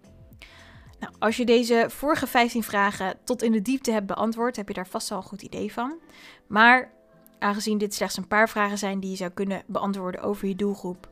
Nou, 1.05 1.17
als 1.19 1.37
je 1.37 1.45
deze 1.45 1.87
vorige 1.89 2.27
15 2.27 2.63
vragen 2.63 3.17
tot 3.25 3.43
in 3.43 3.53
de 3.53 3.63
diepte 3.63 3.93
hebt 3.93 4.07
beantwoord, 4.07 4.57
heb 4.57 4.69
je 4.69 4.75
daar 4.75 4.87
vast 4.87 5.11
al 5.11 5.17
een 5.17 5.23
goed 5.23 5.43
idee 5.43 5.73
van. 5.73 5.99
Maar 6.47 6.93
aangezien 7.39 7.79
dit 7.79 7.95
slechts 7.95 8.17
een 8.17 8.29
paar 8.29 8.49
vragen 8.49 8.79
zijn 8.79 9.01
die 9.01 9.11
je 9.11 9.17
zou 9.17 9.31
kunnen 9.31 9.63
beantwoorden 9.67 10.23
over 10.23 10.49
je 10.49 10.57
doelgroep, 10.57 11.09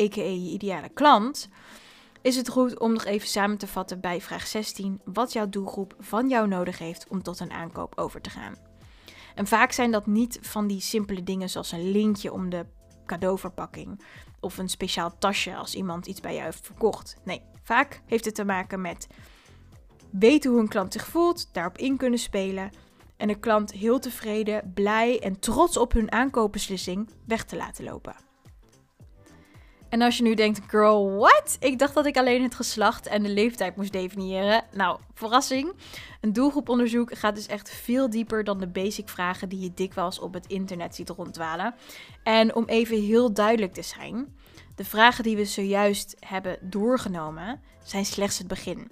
a.k.a. 0.00 0.22
je 0.22 0.50
ideale 0.50 0.88
klant, 0.88 1.48
is 2.22 2.36
het 2.36 2.48
goed 2.48 2.78
om 2.78 2.92
nog 2.92 3.04
even 3.04 3.28
samen 3.28 3.58
te 3.58 3.66
vatten 3.66 4.00
bij 4.00 4.20
vraag 4.20 4.46
16 4.46 5.00
wat 5.04 5.32
jouw 5.32 5.48
doelgroep 5.48 5.94
van 5.98 6.28
jou 6.28 6.48
nodig 6.48 6.78
heeft 6.78 7.06
om 7.08 7.22
tot 7.22 7.40
een 7.40 7.52
aankoop 7.52 7.98
over 7.98 8.20
te 8.20 8.30
gaan. 8.30 8.56
En 9.34 9.46
vaak 9.46 9.72
zijn 9.72 9.90
dat 9.90 10.06
niet 10.06 10.38
van 10.42 10.66
die 10.66 10.80
simpele 10.80 11.22
dingen 11.22 11.50
zoals 11.50 11.72
een 11.72 11.90
lintje 11.90 12.32
om 12.32 12.50
de 12.50 12.66
cadeauverpakking 13.06 14.04
of 14.40 14.58
een 14.58 14.68
speciaal 14.68 15.18
tasje 15.18 15.56
als 15.56 15.74
iemand 15.74 16.06
iets 16.06 16.20
bij 16.20 16.32
jou 16.32 16.44
heeft 16.44 16.66
verkocht. 16.66 17.16
Nee, 17.24 17.42
Vaak 17.66 18.00
heeft 18.06 18.24
het 18.24 18.34
te 18.34 18.44
maken 18.44 18.80
met 18.80 19.06
weten 20.10 20.50
hoe 20.50 20.60
een 20.60 20.68
klant 20.68 20.92
zich 20.92 21.06
voelt, 21.06 21.54
daarop 21.54 21.78
in 21.78 21.96
kunnen 21.96 22.18
spelen 22.18 22.70
en 23.16 23.28
de 23.28 23.38
klant 23.38 23.72
heel 23.72 23.98
tevreden, 23.98 24.72
blij 24.74 25.20
en 25.20 25.38
trots 25.38 25.76
op 25.76 25.92
hun 25.92 26.12
aankoopbeslissing 26.12 27.08
weg 27.24 27.44
te 27.44 27.56
laten 27.56 27.84
lopen. 27.84 28.16
En 29.88 30.02
als 30.02 30.16
je 30.16 30.22
nu 30.22 30.34
denkt, 30.34 30.60
girl, 30.66 31.16
what? 31.16 31.56
Ik 31.60 31.78
dacht 31.78 31.94
dat 31.94 32.06
ik 32.06 32.16
alleen 32.16 32.42
het 32.42 32.54
geslacht 32.54 33.06
en 33.06 33.22
de 33.22 33.28
leeftijd 33.28 33.76
moest 33.76 33.92
definiëren. 33.92 34.64
Nou, 34.72 35.00
verrassing. 35.14 35.72
Een 36.20 36.32
doelgroeponderzoek 36.32 37.16
gaat 37.16 37.34
dus 37.34 37.46
echt 37.46 37.70
veel 37.70 38.10
dieper 38.10 38.44
dan 38.44 38.58
de 38.58 38.68
basic 38.68 39.08
vragen 39.08 39.48
die 39.48 39.60
je 39.60 39.74
dikwijls 39.74 40.18
op 40.18 40.34
het 40.34 40.46
internet 40.46 40.94
ziet 40.94 41.08
ronddwalen. 41.08 41.74
En 42.22 42.54
om 42.54 42.64
even 42.64 43.02
heel 43.02 43.32
duidelijk 43.32 43.72
te 43.72 43.82
zijn, 43.82 44.36
de 44.76 44.84
vragen 44.84 45.24
die 45.24 45.36
we 45.36 45.44
zojuist 45.44 46.16
hebben 46.20 46.58
doorgenomen 46.60 47.60
zijn 47.84 48.04
slechts 48.04 48.38
het 48.38 48.46
begin. 48.46 48.90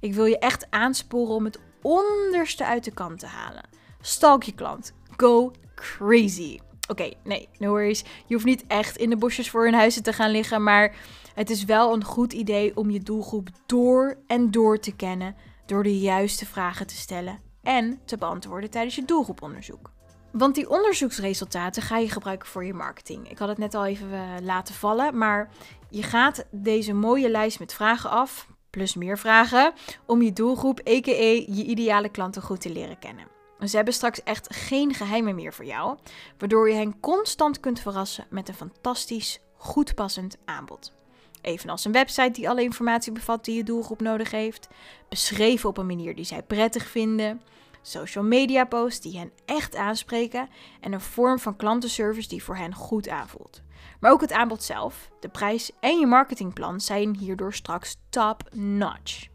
Ik 0.00 0.14
wil 0.14 0.24
je 0.24 0.38
echt 0.38 0.66
aansporen 0.70 1.34
om 1.34 1.44
het 1.44 1.60
onderste 1.82 2.66
uit 2.66 2.84
de 2.84 2.90
kant 2.90 3.18
te 3.18 3.26
halen. 3.26 3.68
Stalk 4.00 4.42
je 4.42 4.52
klant. 4.52 4.92
Go 5.16 5.52
crazy. 5.74 6.58
Oké, 6.88 7.10
nee, 7.24 7.48
no 7.58 7.68
worries. 7.68 8.04
Je 8.26 8.34
hoeft 8.34 8.46
niet 8.46 8.64
echt 8.66 8.96
in 8.96 9.10
de 9.10 9.16
bosjes 9.16 9.50
voor 9.50 9.64
hun 9.64 9.74
huizen 9.74 10.02
te 10.02 10.12
gaan 10.12 10.30
liggen, 10.30 10.62
maar 10.62 10.94
het 11.34 11.50
is 11.50 11.64
wel 11.64 11.92
een 11.92 12.04
goed 12.04 12.32
idee 12.32 12.76
om 12.76 12.90
je 12.90 13.00
doelgroep 13.00 13.48
door 13.66 14.18
en 14.26 14.50
door 14.50 14.78
te 14.78 14.96
kennen 14.96 15.36
door 15.66 15.82
de 15.82 15.98
juiste 15.98 16.46
vragen 16.46 16.86
te 16.86 16.96
stellen 16.96 17.40
en 17.62 18.00
te 18.04 18.16
beantwoorden 18.16 18.70
tijdens 18.70 18.94
je 18.94 19.04
doelgroeponderzoek. 19.04 19.91
Want 20.32 20.54
die 20.54 20.70
onderzoeksresultaten 20.70 21.82
ga 21.82 21.96
je 21.96 22.10
gebruiken 22.10 22.48
voor 22.48 22.64
je 22.64 22.74
marketing. 22.74 23.30
Ik 23.30 23.38
had 23.38 23.48
het 23.48 23.58
net 23.58 23.74
al 23.74 23.86
even 23.86 24.12
eh, 24.12 24.30
laten 24.42 24.74
vallen, 24.74 25.18
maar 25.18 25.50
je 25.90 26.02
gaat 26.02 26.44
deze 26.50 26.92
mooie 26.92 27.30
lijst 27.30 27.58
met 27.58 27.74
vragen 27.74 28.10
af, 28.10 28.48
plus 28.70 28.94
meer 28.94 29.18
vragen, 29.18 29.72
om 30.06 30.22
je 30.22 30.32
doelgroep, 30.32 30.78
a.k.a. 30.78 31.10
je 31.54 31.64
ideale 31.64 32.08
klanten 32.08 32.42
goed 32.42 32.60
te 32.60 32.72
leren 32.72 32.98
kennen. 32.98 33.26
Ze 33.68 33.76
hebben 33.76 33.94
straks 33.94 34.22
echt 34.22 34.54
geen 34.54 34.94
geheimen 34.94 35.34
meer 35.34 35.52
voor 35.52 35.64
jou, 35.64 35.98
waardoor 36.38 36.68
je 36.68 36.74
hen 36.74 37.00
constant 37.00 37.60
kunt 37.60 37.80
verrassen 37.80 38.26
met 38.30 38.48
een 38.48 38.54
fantastisch, 38.54 39.40
goed 39.56 39.94
passend 39.94 40.36
aanbod. 40.44 40.92
Evenals 41.40 41.84
een 41.84 41.92
website 41.92 42.30
die 42.30 42.48
alle 42.48 42.62
informatie 42.62 43.12
bevat 43.12 43.44
die 43.44 43.56
je 43.56 43.64
doelgroep 43.64 44.00
nodig 44.00 44.30
heeft, 44.30 44.68
beschreven 45.08 45.68
op 45.68 45.78
een 45.78 45.86
manier 45.86 46.14
die 46.14 46.24
zij 46.24 46.42
prettig 46.42 46.86
vinden, 46.86 47.42
social 47.82 48.24
media 48.24 48.64
posts 48.64 49.00
die 49.00 49.18
hen 49.18 49.32
echt 49.44 49.76
aanspreken 49.76 50.48
en 50.80 50.92
een 50.92 51.00
vorm 51.00 51.38
van 51.38 51.56
klantenservice 51.56 52.28
die 52.28 52.44
voor 52.44 52.56
hen 52.56 52.74
goed 52.74 53.08
aanvoelt. 53.08 53.62
Maar 54.00 54.12
ook 54.12 54.20
het 54.20 54.32
aanbod 54.32 54.62
zelf, 54.62 55.10
de 55.20 55.28
prijs 55.28 55.70
en 55.80 55.98
je 55.98 56.06
marketingplan 56.06 56.80
zijn 56.80 57.16
hierdoor 57.16 57.54
straks 57.54 57.96
top 58.10 58.42
notch. 58.54 59.30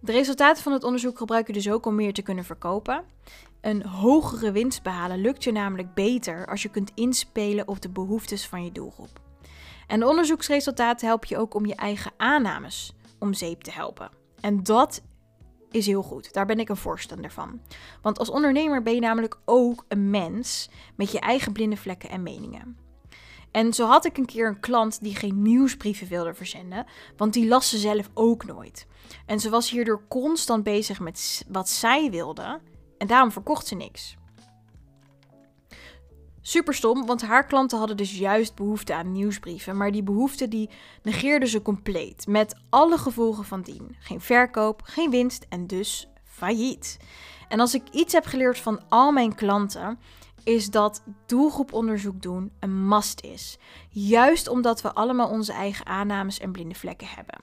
De 0.00 0.12
resultaten 0.12 0.62
van 0.62 0.72
het 0.72 0.84
onderzoek 0.84 1.18
gebruik 1.18 1.46
je 1.46 1.52
dus 1.52 1.70
ook 1.70 1.86
om 1.86 1.94
meer 1.94 2.12
te 2.12 2.22
kunnen 2.22 2.44
verkopen. 2.44 3.04
Een 3.60 3.86
hogere 3.86 4.52
winst 4.52 4.82
behalen 4.82 5.20
lukt 5.20 5.44
je 5.44 5.52
namelijk 5.52 5.94
beter 5.94 6.46
als 6.46 6.62
je 6.62 6.68
kunt 6.68 6.92
inspelen 6.94 7.68
op 7.68 7.82
de 7.82 7.88
behoeftes 7.88 8.46
van 8.46 8.64
je 8.64 8.72
doelgroep. 8.72 9.20
En 9.86 10.00
de 10.00 10.06
onderzoeksresultaten 10.06 11.06
helpen 11.06 11.28
je 11.30 11.38
ook 11.38 11.54
om 11.54 11.66
je 11.66 11.74
eigen 11.74 12.12
aannames 12.16 12.92
om 13.18 13.34
zeep 13.34 13.62
te 13.62 13.70
helpen. 13.70 14.10
En 14.40 14.62
dat 14.62 15.02
is 15.70 15.86
heel 15.86 16.02
goed. 16.02 16.32
Daar 16.32 16.46
ben 16.46 16.58
ik 16.58 16.68
een 16.68 16.76
voorstander 16.76 17.30
van. 17.30 17.60
Want 18.02 18.18
als 18.18 18.30
ondernemer 18.30 18.82
ben 18.82 18.94
je 18.94 19.00
namelijk 19.00 19.38
ook 19.44 19.84
een 19.88 20.10
mens 20.10 20.70
met 20.96 21.12
je 21.12 21.20
eigen 21.20 21.52
blinde 21.52 21.76
vlekken 21.76 22.10
en 22.10 22.22
meningen. 22.22 22.76
En 23.50 23.72
zo 23.72 23.86
had 23.86 24.04
ik 24.04 24.16
een 24.18 24.26
keer 24.26 24.48
een 24.48 24.60
klant 24.60 25.02
die 25.02 25.14
geen 25.14 25.42
nieuwsbrieven 25.42 26.08
wilde 26.08 26.34
verzenden, 26.34 26.86
want 27.16 27.32
die 27.32 27.48
las 27.48 27.68
ze 27.68 27.78
zelf 27.78 28.10
ook 28.14 28.44
nooit. 28.44 28.86
En 29.26 29.40
ze 29.40 29.50
was 29.50 29.70
hierdoor 29.70 30.02
constant 30.08 30.62
bezig 30.62 31.00
met 31.00 31.44
wat 31.48 31.68
zij 31.68 32.10
wilde 32.10 32.60
en 32.98 33.06
daarom 33.06 33.32
verkocht 33.32 33.66
ze 33.66 33.74
niks. 33.74 34.17
Super 36.48 36.74
stom, 36.74 37.06
want 37.06 37.22
haar 37.22 37.46
klanten 37.46 37.78
hadden 37.78 37.96
dus 37.96 38.18
juist 38.18 38.54
behoefte 38.54 38.94
aan 38.94 39.12
nieuwsbrieven. 39.12 39.76
Maar 39.76 39.92
die 39.92 40.02
behoefte 40.02 40.48
die 40.48 40.70
negeerden 41.02 41.48
ze 41.48 41.62
compleet. 41.62 42.26
Met 42.26 42.54
alle 42.70 42.98
gevolgen 42.98 43.44
van 43.44 43.62
dien. 43.62 43.96
Geen 43.98 44.20
verkoop, 44.20 44.80
geen 44.84 45.10
winst 45.10 45.46
en 45.48 45.66
dus 45.66 46.08
failliet. 46.24 46.96
En 47.48 47.60
als 47.60 47.74
ik 47.74 47.82
iets 47.90 48.12
heb 48.12 48.24
geleerd 48.24 48.58
van 48.58 48.80
al 48.88 49.12
mijn 49.12 49.34
klanten, 49.34 49.98
is 50.44 50.70
dat 50.70 51.02
doelgroeponderzoek 51.26 52.22
doen 52.22 52.52
een 52.60 52.88
must 52.88 53.20
is. 53.20 53.58
Juist 53.90 54.48
omdat 54.48 54.82
we 54.82 54.94
allemaal 54.94 55.28
onze 55.28 55.52
eigen 55.52 55.86
aannames 55.86 56.38
en 56.38 56.52
blinde 56.52 56.74
vlekken 56.74 57.08
hebben. 57.08 57.40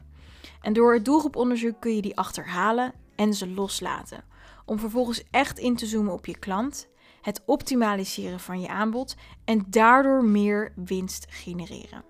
En 0.61 0.73
door 0.73 0.93
het 0.93 1.05
doelgroeponderzoek 1.05 1.79
kun 1.79 1.95
je 1.95 2.01
die 2.01 2.17
achterhalen 2.17 2.93
en 3.15 3.33
ze 3.33 3.49
loslaten. 3.49 4.23
Om 4.65 4.79
vervolgens 4.79 5.23
echt 5.31 5.59
in 5.59 5.75
te 5.75 5.85
zoomen 5.85 6.13
op 6.13 6.25
je 6.25 6.37
klant 6.37 6.87
het 7.25 7.41
optimaliseren 7.45 8.39
van 8.39 8.61
je 8.61 8.67
aanbod 8.67 9.15
en 9.45 9.65
daardoor 9.69 10.23
meer 10.23 10.71
winst 10.75 11.25
genereren. 11.29 12.03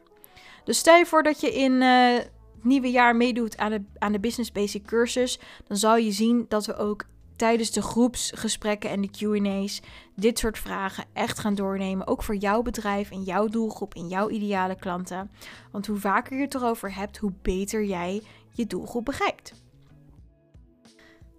Dus 0.64 0.78
stel 0.78 0.96
je 0.96 1.06
voor 1.06 1.24
dat 1.24 1.42
je 1.42 1.54
in 1.54 1.72
uh, 1.72 2.14
het 2.14 2.32
nieuwe 2.62 2.92
jaar 2.92 3.16
meedoet 3.16 3.58
aan 3.58 3.72
de, 3.72 3.84
aan 3.98 4.12
de 4.12 4.20
Business 4.20 4.52
Basic 4.52 4.86
cursus, 4.86 5.40
dan 5.68 5.78
zal 5.78 5.98
je 5.98 6.12
zien 6.12 6.46
dat 6.48 6.66
we 6.66 6.76
ook 6.76 7.06
tijdens 7.36 7.72
de 7.72 7.82
groepsgesprekken 7.82 8.90
en 8.90 9.02
de 9.02 9.10
QA's 9.10 9.82
dit 10.16 10.40
soort 10.40 10.60
vragen 10.60 11.06
echt 11.14 11.40
gaan 11.40 11.56
doornemen. 11.56 12.08
Ook 12.08 12.24
voor 12.24 12.36
jouw 12.36 12.62
bedrijf 12.62 13.12
en 13.12 13.24
jouw 13.24 13.48
doelgroep 13.48 13.94
en 13.94 14.08
jouw 14.08 14.30
ideale 14.30 14.76
klanten. 14.76 15.32
Want 15.72 15.88
hoe 15.88 15.98
vaker 15.98 16.38
je 16.38 16.44
het 16.44 16.56
erover 16.56 16.96
hebt, 16.96 17.18
hoe 17.18 17.34
beter 17.42 17.84
jij 17.84 18.22
je 18.52 18.68
doelgroep 18.68 19.06
bereikt. 19.06 19.65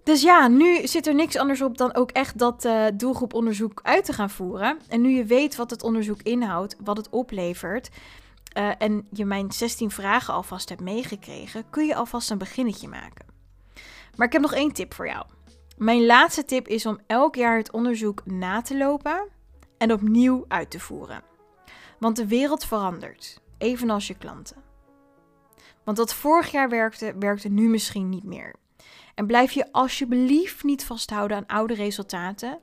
Dus 0.07 0.21
ja, 0.21 0.47
nu 0.47 0.87
zit 0.87 1.07
er 1.07 1.15
niks 1.15 1.37
anders 1.37 1.61
op 1.61 1.77
dan 1.77 1.95
ook 1.95 2.11
echt 2.11 2.37
dat 2.37 2.65
uh, 2.65 2.85
doelgroeponderzoek 2.93 3.79
uit 3.83 4.05
te 4.05 4.13
gaan 4.13 4.29
voeren. 4.29 4.79
En 4.87 5.01
nu 5.01 5.09
je 5.09 5.25
weet 5.25 5.55
wat 5.55 5.69
het 5.69 5.83
onderzoek 5.83 6.21
inhoudt, 6.21 6.75
wat 6.83 6.97
het 6.97 7.09
oplevert. 7.09 7.89
Uh, 8.57 8.71
en 8.77 9.07
je 9.11 9.25
mijn 9.25 9.51
16 9.51 9.91
vragen 9.91 10.33
alvast 10.33 10.69
hebt 10.69 10.81
meegekregen, 10.81 11.69
kun 11.69 11.85
je 11.85 11.95
alvast 11.95 12.29
een 12.29 12.37
beginnetje 12.37 12.87
maken. 12.87 13.25
Maar 14.15 14.27
ik 14.27 14.33
heb 14.33 14.41
nog 14.41 14.53
één 14.53 14.71
tip 14.71 14.93
voor 14.93 15.07
jou. 15.07 15.25
Mijn 15.77 16.05
laatste 16.05 16.45
tip 16.45 16.67
is 16.67 16.85
om 16.85 16.99
elk 17.07 17.35
jaar 17.35 17.57
het 17.57 17.71
onderzoek 17.71 18.25
na 18.25 18.61
te 18.61 18.77
lopen 18.77 19.27
en 19.77 19.91
opnieuw 19.91 20.45
uit 20.47 20.71
te 20.71 20.79
voeren. 20.79 21.21
Want 21.99 22.15
de 22.15 22.27
wereld 22.27 22.65
verandert, 22.65 23.41
evenals 23.57 24.07
je 24.07 24.17
klanten. 24.17 24.63
Want 25.83 25.97
wat 25.97 26.13
vorig 26.13 26.51
jaar 26.51 26.69
werkte, 26.69 27.15
werkte 27.19 27.49
nu 27.49 27.69
misschien 27.69 28.09
niet 28.09 28.23
meer. 28.23 28.55
En 29.17 29.27
blijf 29.27 29.51
je 29.51 29.71
alsjeblieft 29.71 30.63
niet 30.63 30.85
vasthouden 30.85 31.37
aan 31.37 31.45
oude 31.45 31.73
resultaten, 31.73 32.59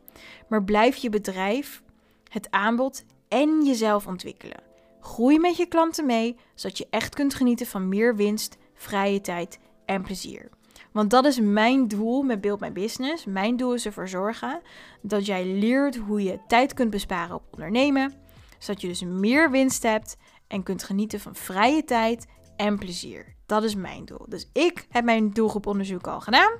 maar 0.48 0.64
blijf 0.64 0.96
je 0.96 1.10
bedrijf, 1.10 1.82
het 2.28 2.50
aanbod 2.50 3.04
en 3.28 3.64
jezelf 3.64 4.06
ontwikkelen. 4.06 4.62
Groei 5.00 5.38
met 5.38 5.56
je 5.56 5.66
klanten 5.66 6.06
mee, 6.06 6.36
zodat 6.54 6.78
je 6.78 6.86
echt 6.90 7.14
kunt 7.14 7.34
genieten 7.34 7.66
van 7.66 7.88
meer 7.88 8.16
winst, 8.16 8.56
vrije 8.74 9.20
tijd 9.20 9.58
en 9.86 10.02
plezier. 10.02 10.48
Want 10.92 11.10
dat 11.10 11.24
is 11.24 11.40
mijn 11.40 11.88
doel 11.88 12.22
met 12.22 12.40
Build 12.40 12.60
My 12.60 12.72
Business. 12.72 13.24
Mijn 13.24 13.56
doel 13.56 13.74
is 13.74 13.86
ervoor 13.86 14.08
zorgen 14.08 14.60
dat 15.02 15.26
jij 15.26 15.46
leert 15.46 15.96
hoe 15.96 16.22
je 16.22 16.38
tijd 16.46 16.74
kunt 16.74 16.90
besparen 16.90 17.34
op 17.34 17.42
ondernemen, 17.52 18.12
zodat 18.58 18.80
je 18.80 18.88
dus 18.88 19.02
meer 19.02 19.50
winst 19.50 19.82
hebt 19.82 20.16
en 20.48 20.62
kunt 20.62 20.82
genieten 20.82 21.20
van 21.20 21.34
vrije 21.34 21.84
tijd 21.84 22.26
en 22.56 22.78
plezier. 22.78 23.33
Dat 23.46 23.64
is 23.64 23.74
mijn 23.74 24.04
doel. 24.04 24.26
Dus 24.28 24.48
ik 24.52 24.86
heb 24.90 25.04
mijn 25.04 25.30
doelgroeponderzoek 25.30 26.06
al 26.06 26.20
gedaan. 26.20 26.52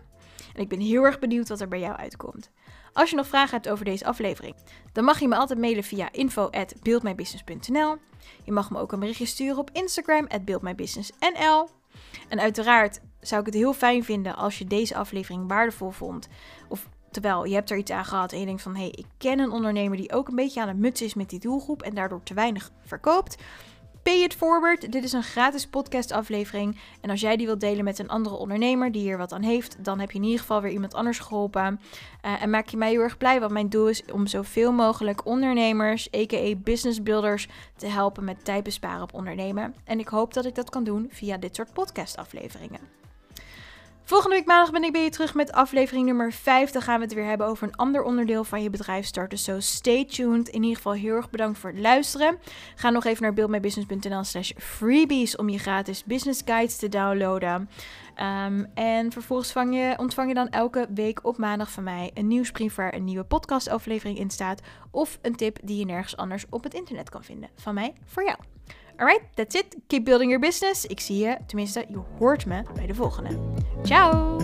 En 0.55 0.61
ik 0.61 0.69
ben 0.69 0.81
heel 0.81 1.05
erg 1.05 1.19
benieuwd 1.19 1.49
wat 1.49 1.61
er 1.61 1.69
bij 1.69 1.81
jou 1.81 1.97
uitkomt. 1.97 2.51
Als 2.93 3.11
je 3.11 3.17
nog 3.17 3.27
vragen 3.27 3.51
hebt 3.51 3.69
over 3.69 3.85
deze 3.85 4.05
aflevering, 4.05 4.55
dan 4.93 5.05
mag 5.05 5.21
je 5.21 5.29
me 5.29 5.37
altijd 5.37 5.59
mailen 5.59 5.85
via 5.85 6.13
info@buildmybusiness.nl. 6.13 7.97
Je 8.45 8.53
mag 8.53 8.71
me 8.71 8.79
ook 8.79 8.93
een 8.93 9.01
berichtje 9.01 9.27
sturen 9.27 9.59
op 9.59 9.71
Instagram 9.73 10.29
@buildmybusinessnl. 10.45 11.69
En 12.29 12.41
uiteraard 12.41 13.01
zou 13.21 13.41
ik 13.41 13.47
het 13.47 13.55
heel 13.55 13.73
fijn 13.73 14.05
vinden 14.05 14.37
als 14.37 14.59
je 14.59 14.65
deze 14.65 14.97
aflevering 14.97 15.49
waardevol 15.49 15.91
vond. 15.91 16.29
Of 16.69 16.89
terwijl 17.11 17.45
je 17.45 17.55
hebt 17.55 17.71
er 17.71 17.77
iets 17.77 17.91
aan 17.91 18.05
gehad 18.05 18.33
en 18.33 18.39
je 18.39 18.47
denkt 18.47 18.63
van 18.63 18.75
hé, 18.75 18.81
hey, 18.81 18.91
ik 18.91 19.07
ken 19.19 19.39
een 19.39 19.51
ondernemer 19.51 19.97
die 19.97 20.13
ook 20.13 20.29
een 20.29 20.35
beetje 20.35 20.61
aan 20.61 20.69
het 20.69 20.77
mutsen 20.77 21.07
is 21.07 21.15
met 21.15 21.31
die 21.31 21.41
doelgroep 21.41 21.83
en 21.83 21.95
daardoor 21.95 22.23
te 22.23 22.35
weinig 22.35 22.71
verkoopt. 22.85 23.37
Pay 24.05 24.23
it 24.23 24.35
forward. 24.35 24.93
Dit 24.93 25.05
is 25.05 25.13
een 25.13 25.23
gratis 25.23 25.67
podcast 25.67 26.13
aflevering. 26.13 26.79
En 27.01 27.11
als 27.11 27.21
jij 27.21 27.37
die 27.37 27.47
wilt 27.47 27.61
delen 27.61 27.85
met 27.85 27.99
een 27.99 28.09
andere 28.09 28.37
ondernemer 28.37 28.93
die 28.93 29.03
hier 29.03 29.19
wat 29.19 29.33
aan 29.33 29.43
heeft, 29.43 29.85
dan 29.85 30.01
heb 30.01 30.11
je 30.11 30.19
in 30.19 30.25
ieder 30.25 30.41
geval 30.41 30.61
weer 30.61 30.73
iemand 30.73 30.95
anders 30.95 31.19
geholpen. 31.19 31.81
Uh, 32.25 32.43
en 32.43 32.51
maak 32.51 32.69
je 32.69 32.77
mij 32.77 32.91
heel 32.91 33.01
erg 33.01 33.17
blij, 33.17 33.41
want 33.41 33.53
mijn 33.53 33.69
doel 33.69 33.89
is 33.89 34.05
om 34.13 34.27
zoveel 34.27 34.73
mogelijk 34.73 35.27
ondernemers, 35.27 36.09
a.k.a. 36.15 36.55
business 36.57 37.03
builders, 37.03 37.49
te 37.77 37.87
helpen 37.87 38.25
met 38.25 38.45
tijd 38.45 38.65
besparen 38.65 39.03
op 39.03 39.15
ondernemen. 39.15 39.75
En 39.85 39.99
ik 39.99 40.09
hoop 40.09 40.35
dat 40.35 40.45
ik 40.45 40.55
dat 40.55 40.71
kan 40.71 40.85
doen 40.85 41.09
via 41.11 41.37
dit 41.37 41.55
soort 41.55 41.73
podcast 41.73 42.17
afleveringen. 42.17 43.04
Volgende 44.07 44.37
week 44.37 44.47
maandag 44.47 44.71
ben 44.71 44.85
ik 44.85 44.93
bij 44.93 45.03
je 45.03 45.11
terug 45.11 45.35
met 45.35 45.53
aflevering 45.53 46.07
nummer 46.07 46.33
5. 46.33 46.71
Dan 46.71 46.83
gaan 46.83 46.99
we 46.99 47.05
het 47.05 47.15
weer 47.15 47.25
hebben 47.25 47.47
over 47.47 47.67
een 47.67 47.77
ander 47.77 48.03
onderdeel 48.03 48.45
van 48.45 48.63
je 48.63 48.71
bedrijf 48.71 49.07
starten. 49.07 49.39
So 49.39 49.61
stay 49.61 50.05
tuned. 50.05 50.49
In 50.49 50.63
ieder 50.63 50.77
geval 50.77 50.93
heel 50.93 51.15
erg 51.15 51.31
bedankt 51.31 51.59
voor 51.59 51.71
het 51.71 51.79
luisteren. 51.79 52.39
Ga 52.75 52.91
nog 52.91 53.05
even 53.05 53.23
naar 53.23 53.33
buildmybusiness.nl 53.33 54.25
slash 54.25 54.51
freebies 54.57 55.37
om 55.37 55.49
je 55.49 55.59
gratis 55.59 56.05
business 56.05 56.43
guides 56.45 56.77
te 56.77 56.89
downloaden. 56.89 57.69
Um, 58.47 58.67
en 58.75 59.13
vervolgens 59.13 59.53
vang 59.53 59.75
je, 59.75 59.95
ontvang 59.97 60.29
je 60.29 60.35
dan 60.35 60.49
elke 60.49 60.87
week 60.95 61.21
op 61.23 61.37
maandag 61.37 61.71
van 61.71 61.83
mij 61.83 62.11
een 62.15 62.29
nieuwsbrief 62.29 62.75
waar 62.75 62.95
een 62.95 63.05
nieuwe 63.05 63.25
podcastaflevering 63.25 64.19
in 64.19 64.31
staat. 64.31 64.61
Of 64.91 65.19
een 65.23 65.37
tip 65.37 65.59
die 65.63 65.79
je 65.79 65.85
nergens 65.85 66.17
anders 66.17 66.45
op 66.51 66.63
het 66.63 66.75
internet 66.75 67.11
kan 67.11 67.25
vinden. 67.25 67.51
Van 67.55 67.75
mij 67.75 67.95
voor 68.05 68.25
jou. 68.25 68.54
Alright, 68.99 69.23
that's 69.35 69.55
it. 69.55 69.77
Keep 69.87 70.05
building 70.05 70.31
your 70.31 70.41
business. 70.41 70.87
Ik 70.87 71.01
zie 71.01 71.19
je, 71.19 71.37
tenminste, 71.47 71.85
je 71.89 72.01
hoort 72.19 72.47
me 72.47 72.63
bij 72.75 72.87
de 72.87 72.95
volgende. 72.95 73.39
Ciao! 73.83 74.37